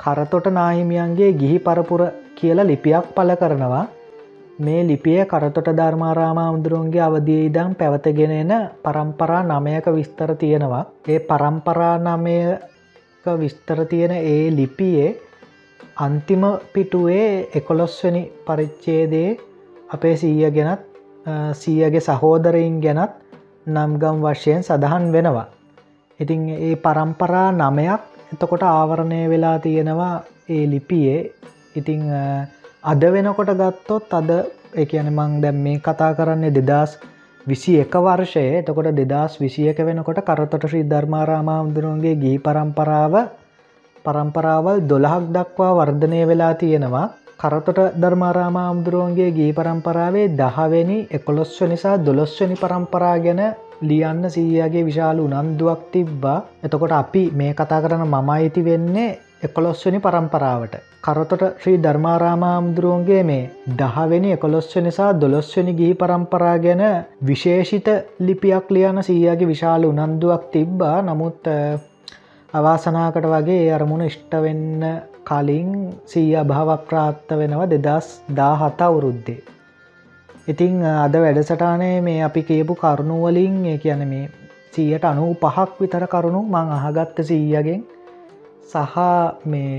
කරතොට 0.00 0.46
නාහිමියන්ගේ 0.50 1.32
ගිහි 1.34 1.58
පරපුර 1.60 2.02
කියලා 2.34 2.64
ලිපියක් 2.64 3.14
පල 3.14 3.34
කරනවා. 3.36 3.84
මේ 4.58 4.82
ලිපිය 4.84 5.20
කරතොට 5.26 5.68
ධර්මාරාමාමුදුරුවන්ගේ 5.74 7.02
අවදී 7.02 7.46
ඉදම් 7.46 7.70
පැවතගෙන 7.74 8.32
එන 8.32 8.52
පරම්පරා 8.82 9.42
නමයක 9.44 9.86
විස්තර 9.90 10.36
තියෙනවා. 10.36 10.84
ඒ 11.08 11.18
පරම්පරා 11.20 11.96
නමය 12.00 12.36
විස්තර 13.26 13.84
තියෙන 13.86 14.12
ඒ 14.12 14.50
ලිපියේ 14.50 15.08
අන්තිම 15.96 16.42
පිටුවේ 16.72 17.48
එකොළොස්වනි 17.54 18.22
පරිච්චේදේ 18.46 19.38
අපේ 19.90 20.16
සීය 20.16 20.50
ගැනත් 20.50 20.80
සීයගේ 21.54 22.00
සහෝදරයින් 22.00 22.80
ගැනත් 22.80 23.12
නම්ගම් 23.66 24.22
වශයෙන් 24.22 24.62
සඳහන් 24.62 25.12
වෙනවා. 25.12 25.48
ඉතින් 26.20 26.48
ඒ 26.50 26.76
පරම්පරා 26.76 27.48
නමයක් 27.52 28.00
එතකොට 28.32 28.62
ආවරණය 28.64 29.20
වෙලා 29.28 29.58
තියෙනවා 29.58 30.14
ඒ 30.48 30.64
ලිපියේ 30.70 31.20
ඉතිං 31.76 32.02
අද 32.82 33.02
වෙනකොට 33.12 33.52
ගත්තොත් 33.54 34.14
අද 34.14 34.30
එකන 34.74 35.08
මං 35.10 35.40
දැම් 35.42 35.56
මේ 35.56 35.78
කතා 35.78 36.14
කරන්නේ 36.14 36.54
දෙදස් 36.58 36.98
විසි 37.42 37.72
එක 37.76 37.94
වර්ෂය 37.96 38.44
එතකොට 38.56 38.92
දෙදස් 38.92 39.38
විසියක 39.38 39.78
වෙනකොට 39.80 40.20
කරතොට 40.22 40.64
ශ්‍රී 40.64 40.84
ධර්මාරාමාමුදුරුවන්ගේ 40.84 42.16
ගී 42.16 42.38
පරම්පරාව 42.38 43.14
පරම්පරාවල් 44.04 44.78
දොළහක් 44.82 45.24
දක්වා 45.28 45.72
වර්ධනය 45.76 46.20
වෙලා 46.26 46.54
තියෙනවා. 46.54 47.06
කරතොට 47.38 47.80
ධර්මාරාමාමුදුරුවන්ගේ 47.96 49.30
ගී 49.30 49.52
පරම්පරාවේ 49.52 50.26
දහවෙනි 50.34 50.98
එකොළොස්ව 51.10 51.64
නිසා 51.66 51.96
දොළොස්වනි 51.98 52.56
පරම්පරා 52.56 53.16
ගැන 53.18 53.40
ලියන්න 53.82 54.22
සීයගේ 54.28 54.84
විශාල 54.84 55.18
උනන්දුවක් 55.20 55.82
තිබ්බා. 55.92 56.38
එතකොට 56.64 56.92
අපි 56.92 57.24
මේ 57.32 57.52
කතා 57.54 57.80
කරන 57.80 58.04
මම 58.04 58.30
අයිති 58.30 58.64
වෙන්නේ 58.64 59.10
එකොළොස්වනි 59.42 59.98
පරම්පරාවට. 59.98 60.74
කරතොට 61.02 61.42
ශ්‍රී 61.60 61.78
ධර්මාරාමාමුදුරුවන්ගේ 61.78 63.22
මේ 63.22 63.50
දහවෙනි 63.78 64.32
එකොළොස්ව 64.32 64.80
නිසා 64.80 65.12
දොළොස්වනි 65.14 65.72
ගිහි 65.74 65.94
පරම්පරා 65.94 66.56
ගැන 66.58 66.82
විශේෂිත 67.26 67.88
ලිපියක් 68.20 68.66
ලියන 68.70 69.02
සීයාගේ 69.02 69.48
විශාල 69.48 69.84
උනන්දුවක් 69.84 70.42
තිබ්බා. 70.52 70.96
නමුත් 71.02 71.48
අවාසනාකට 72.54 73.26
වගේ 73.26 73.72
අරමුණ 73.72 74.08
ඉෂ්ටවෙන්න 74.08 74.84
කලින් 75.24 75.72
සීය 76.06 76.36
භාවප්‍රාත්ත 76.44 77.38
වෙනවා 77.40 77.70
දෙදස් 77.70 78.06
දාහතා 78.36 78.92
වුරුද්දේ. 78.92 79.40
ඉතිං 80.48 80.82
අද 80.82 81.14
වැඩසටානේ 81.14 81.96
මේ 82.00 82.20
අපි 82.22 82.42
කියපු 82.42 82.74
කරුණුවලින් 82.76 83.56
ඒ 83.66 83.78
කියන 83.78 84.02
මේ 84.06 84.30
සීයට 84.72 85.04
අනු 85.04 85.24
පහක් 85.36 85.70
විතර 85.78 86.04
කරුණු 86.08 86.40
මං 86.44 86.68
අහගත්ත 86.76 87.18
සීයගෙන් 87.22 87.82
සහ 88.66 88.96
මේ 89.46 89.74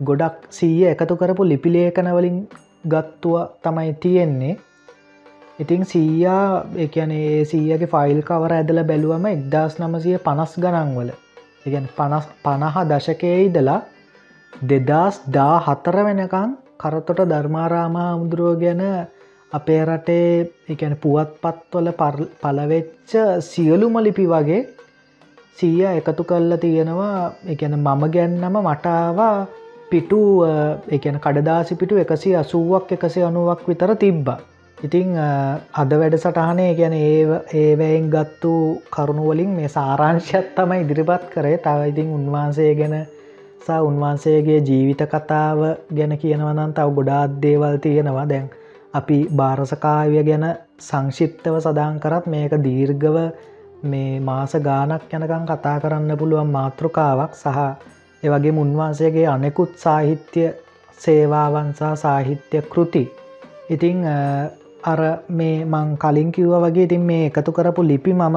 ගොඩක් 0.00 0.48
සීය 0.50 0.84
එකතු 0.86 1.14
කරපු 1.16 1.42
ලිපිලේකනවලින් 1.44 2.38
ගත්තුව 2.84 3.36
තමයි 3.62 3.92
තියෙන්නේ. 3.96 4.58
ඉතිං 5.58 5.82
සීයා 5.84 6.64
එකනේ 6.78 7.44
සීයගේ 7.44 7.88
ෆයිල් 7.88 8.20
කවර 8.22 8.52
ඇදල 8.54 8.80
බැලුවම 8.84 9.26
එක්දස් 9.28 9.78
නමසය 9.78 10.12
පනස් 10.20 10.52
ගනන්වල 10.56 11.10
ඉගැන් 11.66 11.86
පනස් 11.96 12.26
පණහා 12.42 12.84
දශකයේ 12.86 13.38
ඉදලා 13.44 13.80
දෙදස් 14.52 15.16
දා 15.28 15.54
හතර 15.60 15.96
වෙනකං 16.04 16.50
කරතොට 16.78 17.20
ධර්මාරාමා 17.26 18.08
හමුදුරුව 18.08 18.60
ගැන 18.60 18.82
අපේ 19.52 19.82
රටේ 19.84 20.32
එකන 20.68 20.94
පුවත් 20.96 21.30
පත්වල 21.42 21.88
පලවෙච්ච 22.40 23.12
සියලුම 23.42 23.94
ලිපි 23.98 24.26
වගේ 24.26 24.60
සීය 25.58 25.86
එකතු 25.90 26.22
කල්ල 26.24 26.52
තියෙනවා. 26.56 27.32
එකන 27.46 27.74
මම 27.76 28.02
ගැන්නම 28.10 28.58
මටාවා 28.60 29.46
පිටු 29.90 30.20
එකන 30.88 31.16
කඩදාසි 31.18 31.74
පිටු 31.74 31.96
එකසි 31.96 32.36
අසුවක් 32.36 32.92
එකසි 32.92 33.22
අනුවක් 33.22 33.64
විතර 33.68 33.92
තිබ්බ. 33.96 34.28
ඉතිං 34.78 35.16
අද 35.74 35.92
වැඩ 35.92 36.16
සටහනය 36.16 36.66
ගැන 36.74 36.94
ඒ 36.94 37.40
ඒවැයෙන් 37.54 38.10
ගත්තු 38.10 38.52
කරුණුවලින් 38.90 39.50
මේ 39.50 39.68
සාරංශත් 39.68 40.52
තමයි 40.56 40.84
ඉදිරිපත් 40.84 41.24
කරේ. 41.32 41.56
තව 41.58 41.88
ඉතින් 41.88 42.08
උන්වහන්සේ 42.10 42.72
ගැන 42.74 42.94
සා 43.66 43.80
උන්වහන්සේගේ 43.82 44.60
ජීවිත 44.62 45.02
කතාව 45.08 45.58
ගැන 45.90 46.14
කියනවනන් 46.18 46.76
තව 46.76 46.88
ගොඩාත් 46.94 47.42
දේවල් 47.42 47.76
තියෙනවා. 47.78 48.28
දැන් 48.28 48.48
අපි 48.94 49.18
භාරසකාවය 49.30 50.22
ගැන 50.24 50.44
සංශිප්තව 50.80 51.54
සදාන් 51.60 52.00
කරත් 52.00 52.26
මේක 52.26 52.52
දීර්ගව 52.64 53.16
මේ 53.84 54.20
මාස 54.20 54.52
ගානක් 54.60 55.12
යනකං 55.12 55.44
කතා 55.46 55.76
කරන්න 55.80 56.18
පුළුවන් 56.18 56.50
මාතෘකාවක් 56.50 57.32
සහ 57.34 57.58
එවගේ 58.22 58.52
මුන්වහන්සේගේ 58.52 59.26
අනෙකුත් 59.26 59.72
සාහිත්‍ය 59.76 60.48
සේවාවන්සා 60.98 61.94
සාහිත්‍ය 61.96 62.62
කෘති. 62.64 63.04
ඉතිං 63.70 63.98
අර 64.82 65.00
මේ 65.30 65.64
මං 65.64 65.96
කලින් 65.96 66.32
කිව්ව 66.32 66.54
වගේ 66.64 66.84
ඉතින් 66.84 67.00
මේ 67.02 67.26
එකතු 67.26 67.52
කරපු 67.52 67.82
ලිපි 67.82 68.12
මම 68.12 68.36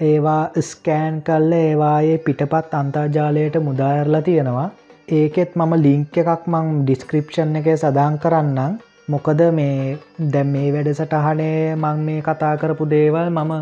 ඒවා 0.00 0.50
ස්කෑන් 0.60 1.22
කල්ල 1.22 1.52
ඒවායේ 1.54 2.18
පිටපත් 2.18 2.74
අන්තර්ජාලයට 2.74 3.56
මුදායරලා 3.60 4.22
තියෙනවා. 4.22 4.70
ඒකෙත් 5.10 5.56
මම 5.56 5.72
ලිංක් 5.84 6.16
එකක් 6.22 6.44
මං 6.46 6.66
ඩිස්ක්‍රපෂන් 6.80 7.58
එක 7.60 7.68
සදාන් 7.76 8.18
කරන්නම්. 8.18 8.78
මොකද 9.08 9.40
මේ 9.52 9.96
දැම් 10.34 10.52
මේ 10.54 10.68
වැඩ 10.74 10.90
සටහනේ 10.92 11.74
මං 11.74 12.04
මේ 12.06 12.20
කතා 12.22 12.52
කරපු 12.60 12.84
දේවල් 12.92 13.30
මම 13.30 13.52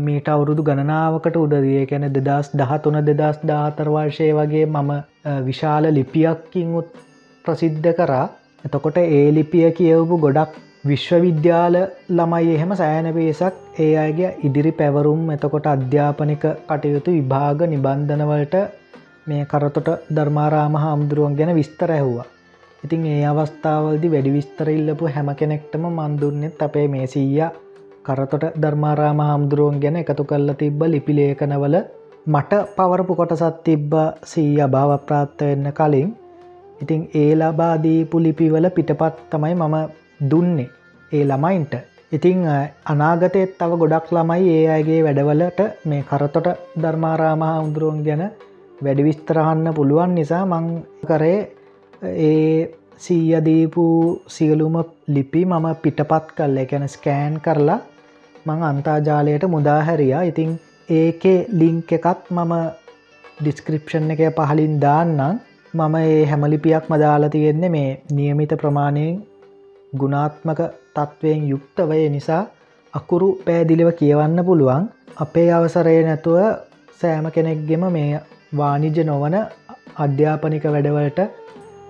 මීට 0.00 0.28
අවුරුදු 0.28 0.66
ගණනාවකට 0.68 1.36
උදදිය 1.36 1.84
කැන 1.86 2.08
දෙදස් 2.18 2.50
දහතුන 2.54 2.98
දෙදස් 3.10 3.38
දාතරවර්ශය 3.44 4.28
වගේ 4.38 4.66
මම 4.66 4.90
විශාල 5.44 5.86
ලිපියක්කින් 5.98 6.74
උත් 6.80 6.90
ප්‍රසිද්ධ 7.44 7.90
කරා. 8.00 8.26
එතකොට 8.64 8.98
ඒ 8.98 9.24
ලිපිය 9.38 9.66
කියවපු 9.78 10.22
ගොඩක් 10.26 10.60
විශ්වවිද්‍යාල 10.84 11.76
ළමයි 12.10 12.54
එහෙම 12.54 12.72
සෑන 12.78 13.08
පේසක් 13.16 13.80
ඒ 13.80 13.90
අයගේ 14.04 14.36
ඉදිරි 14.46 14.72
පැවරුම් 14.78 15.24
එතකොට 15.34 15.66
අධ්‍යාපනික 15.72 16.44
කටයුතු 16.68 17.18
විභාග 17.18 17.68
නිබන්ධනවලට 17.72 18.56
මේ 19.26 19.42
කරතොට 19.44 19.88
ධර්මාරාම 20.10 20.74
හාමුදුරුවන් 20.74 21.34
ගැන 21.38 21.54
විස්තර 21.54 21.90
ඇහුවා. 21.90 22.24
ඉතින් 22.82 23.04
ඒ 23.06 23.20
අවස්ථාවල්දි 23.24 24.08
වැඩි 24.10 24.32
විස්තර 24.32 24.68
ඉල්ලපු 24.70 25.04
හැම 25.06 25.28
කෙනෙක්ටම 25.34 25.84
මන්දුන්නෙත් 25.88 26.62
අපේ 26.62 26.86
මේ 26.88 27.06
සීය 27.06 27.46
කරතොට 28.02 28.46
ධර්මාරාම 28.62 29.20
හාමුදුරුවන් 29.20 29.78
ගැන 29.82 29.96
එකතු 29.96 30.24
කල්ල 30.24 30.50
තිබ්බ 30.54 30.82
ලිපිලේකනවල 30.86 31.76
මට 32.26 32.52
පවරපු 32.76 33.14
කොටසත් 33.14 33.62
තිබ්බ 33.64 33.94
සීය 34.24 34.60
භාව 34.68 34.92
ප්‍රාත්ත 35.06 35.38
වෙන්න 35.42 35.70
කලින්. 35.72 36.10
ඉතිං 36.82 37.02
ඒ 37.14 37.32
ලබාදීපු 37.36 38.16
ලිපිවල 38.18 38.66
පිටපත් 38.70 39.24
තමයි 39.30 39.54
මම 39.54 39.76
දුන්නේ 40.30 40.70
ඒ 41.12 41.24
ළමයින්ට. 41.24 41.74
ඉතිං 42.12 42.40
අනාගතයත් 42.86 43.58
තව 43.58 43.70
ගොඩක් 43.80 44.08
ළමයි 44.10 44.54
ඒ 44.54 44.64
අයගේ 44.68 45.02
වැඩවලට 45.02 45.60
මේ 45.84 46.02
කරතොට 46.02 46.48
ධර්මාරාමහා 46.82 47.60
උන්දුරුවන් 47.60 48.02
ගැන 48.08 48.24
වැඩි 48.84 49.06
විස්තරහන්න 49.08 49.74
පුළුවන් 49.74 50.14
නිසා 50.14 50.44
මං 50.46 50.66
කරේ 51.06 51.38
ඒ 52.26 52.74
සීයදීපු 52.98 53.84
සියලුම 54.28 54.76
ලිපි 55.08 55.42
මම 55.44 55.66
පිටපත් 55.82 56.28
කල්ල 56.36 56.62
එකැන 56.64 56.88
ස්කෑන් 56.88 57.40
කරලා 57.40 57.80
මං 58.46 58.68
අන්තාජාලයට 58.70 59.44
මුදාහැරයා 59.48 60.22
ඉතිං 60.24 60.52
ඒකේ 60.90 61.38
ලිංක 61.52 61.92
එකත් 61.92 62.30
මම 62.30 62.54
ඩිස්ක්‍රපෂන් 63.38 64.10
එක 64.10 64.22
පහලින් 64.38 64.74
දාන්නම්. 64.80 65.40
මම 65.74 65.94
ඒ 65.96 66.24
හැමලිපියක් 66.26 66.84
මදාලා 66.88 67.30
තියෙන්නේ 67.30 67.70
මේ 67.70 67.90
නියමිත 68.10 68.52
ප්‍රමාණයෙන් 68.60 69.14
ගුණාත්මක 69.92 70.60
තත්ත්වයෙන් 70.94 71.48
යුක්තවය 71.48 72.08
නිසා 72.08 72.42
අකුරු 72.94 73.28
පෑදිලිව 73.46 73.90
කියවන්න 73.92 74.44
පුළුවන්. 74.44 74.84
අපේ 75.16 75.48
අවසරය 75.50 75.96
නැතුව 76.02 76.38
සෑම 77.00 77.26
කෙනෙක්ගෙම 77.30 77.84
මේ 77.88 78.20
වානිජ 78.52 78.98
නොවන 79.04 79.36
අධ්‍යාපනික 79.96 80.64
වැඩවලට 80.66 81.20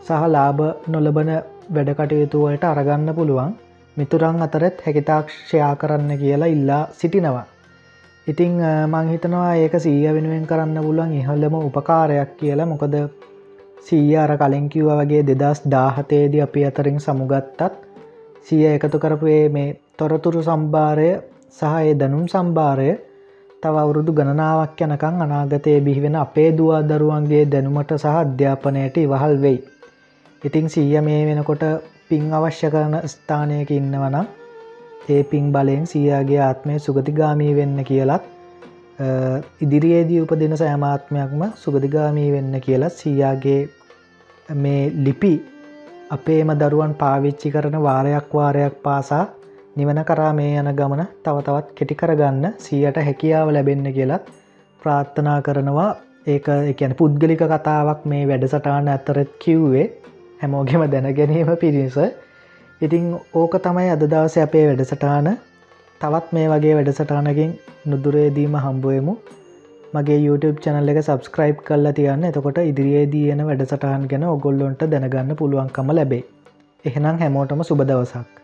සහ 0.07 0.23
ලාභ 0.29 0.61
නොලබන 0.89 1.31
වැඩකටයුතුවලට 1.75 2.65
අරගන්න 2.65 3.15
පුළුවන්. 3.15 3.53
මිතුරන් 3.97 4.43
අතරත් 4.47 4.77
හැකිතාක්ෂයා 4.87 5.73
කරන්න 5.77 6.13
කියලා 6.19 6.53
ඉල්ලා 6.55 6.83
සිටිනවා. 6.93 7.45
ඉතිං 8.27 8.55
මංහිතනවා 8.89 9.55
ඒක 9.57 9.75
සීය 9.79 10.09
වෙනුවෙන් 10.15 10.47
කරන්න 10.47 10.79
පුළුවන් 10.87 11.13
ඉහල්ලම 11.13 11.55
උපකාරයක් 11.61 12.31
කියලා. 12.39 12.67
මොකද 12.67 12.95
සීය 13.87 14.17
අර 14.17 14.33
කලින්කිව්ව 14.39 14.91
වගේ 14.99 15.23
දෙදස් 15.31 15.63
දාහතේදී 15.67 16.41
අපි 16.41 16.61
අතරින් 16.65 17.01
සමුගත්තත් 17.01 17.63
සිය 18.43 18.65
එකතු 18.67 18.99
කරපුේ 18.99 19.49
මේ 19.49 19.77
තොරතුරු 19.97 20.43
සම්භාරය 20.43 21.11
සහ 21.51 21.73
ඒ 21.81 21.95
දැනුම් 21.95 22.27
සම්භාරය 22.27 22.91
තව 23.63 23.75
අවුරුදු 23.79 24.13
ගණනාවක් 24.13 24.81
යනකං 24.81 25.23
අනාගතයේ 25.25 25.81
බිහිවෙන 25.81 26.17
අපේ 26.17 26.51
දවා 26.53 26.81
දරුවන්ගේ 26.85 27.43
දැනුමට 27.47 27.93
සහ 27.97 28.07
අධ්‍යාපනයට 28.15 28.97
ඉවහල් 28.99 29.35
වෙයි. 29.43 29.59
ඉතිං 30.43 30.67
සීය 30.69 31.01
මේ 31.01 31.21
වෙනකොට 31.27 31.65
පින් 32.09 32.25
අවශ්‍ය 32.33 32.69
කරන 32.71 32.95
ස්ථානයක 33.07 33.71
ඉන්නවනම් 33.73 34.27
ඒ 35.09 35.23
පින් 35.25 35.53
බලයෙන් 35.53 35.85
සීයාගේ 35.87 36.41
ආත්මය 36.41 36.79
සුගතිගාමී 36.79 37.53
වෙන්න 37.57 37.79
කියලත් 37.85 38.25
ඉදිරියේදී 39.61 40.21
උපදින 40.21 40.57
සෑමාත්මයක්ම 40.57 41.43
සුගතිගාමී 41.57 42.29
වෙන්න 42.33 42.61
කියලත් 42.61 42.95
සීයාගේ 42.95 43.61
මේ 44.57 44.83
ලිපි 44.99 45.35
අපේම 46.11 46.53
දරුවන් 46.57 46.95
පාවිච්චි 46.95 47.51
කරන 47.51 47.79
වාරයක් 47.81 48.35
වාරයක් 48.35 48.75
පාසා 48.83 49.25
නිවන 49.77 50.01
කරා 50.05 50.33
මේ 50.35 50.57
යන 50.57 50.70
ගමන 50.79 51.03
තවතවත් 51.25 51.68
කෙටි 51.75 51.95
කරගන්න 51.95 52.47
සියට 52.59 52.99
හැකියාව 53.01 53.53
ලැබෙන්න 53.53 53.87
කියලත් 53.93 54.27
ප්‍රාර්ථනා 54.83 55.39
කරනවා. 55.43 55.91
ඒක 56.27 56.49
එකැන 56.64 56.95
පුද්ගලික 56.95 57.45
කතාවක් 57.51 58.03
මේ 58.07 58.25
වැඩසටාන 58.29 58.89
ඇතරත් 58.89 59.31
කිව්වේ 59.39 59.87
හැමෝගෙම 60.41 60.85
දැනගැනීම 60.89 61.53
පිරිස 61.57 61.97
ඉතිං 62.81 63.07
ඕක 63.35 63.55
තමයි 63.61 63.89
අද 63.91 64.05
දවස 64.07 64.37
අපේ 64.39 64.64
වැඩසටාන 64.68 65.31
තවත් 66.01 66.33
මේ 66.33 66.47
වගේ 66.49 66.75
වැඩසටානකින් 66.75 67.57
නුදුරේදීම 67.87 68.59
හම්බුවමු 68.59 69.16
මගේ 69.95 70.18
YouTube 70.18 70.62
චැනල් 70.64 70.93
එක 70.93 71.01
සබස්ක්‍රයිබ් 71.01 71.64
කල්ලා 71.64 71.93
තියන්න. 71.93 72.25
එතකොට 72.25 72.61
ඉදිරියේදී 72.62 73.25
එන 73.31 73.47
වැඩසටහන් 73.47 74.07
ගැන 74.12 74.29
ඔගොල්ලොන්ට 74.29 74.87
දැනගන්න 74.91 75.35
පුළුවන්කම 75.37 75.97
ලැබේ. 75.99 76.23
එහෙනම් 76.85 77.18
හැමෝටම 77.18 77.68
සුබ 77.70 77.85
දවසක්. 77.85 78.41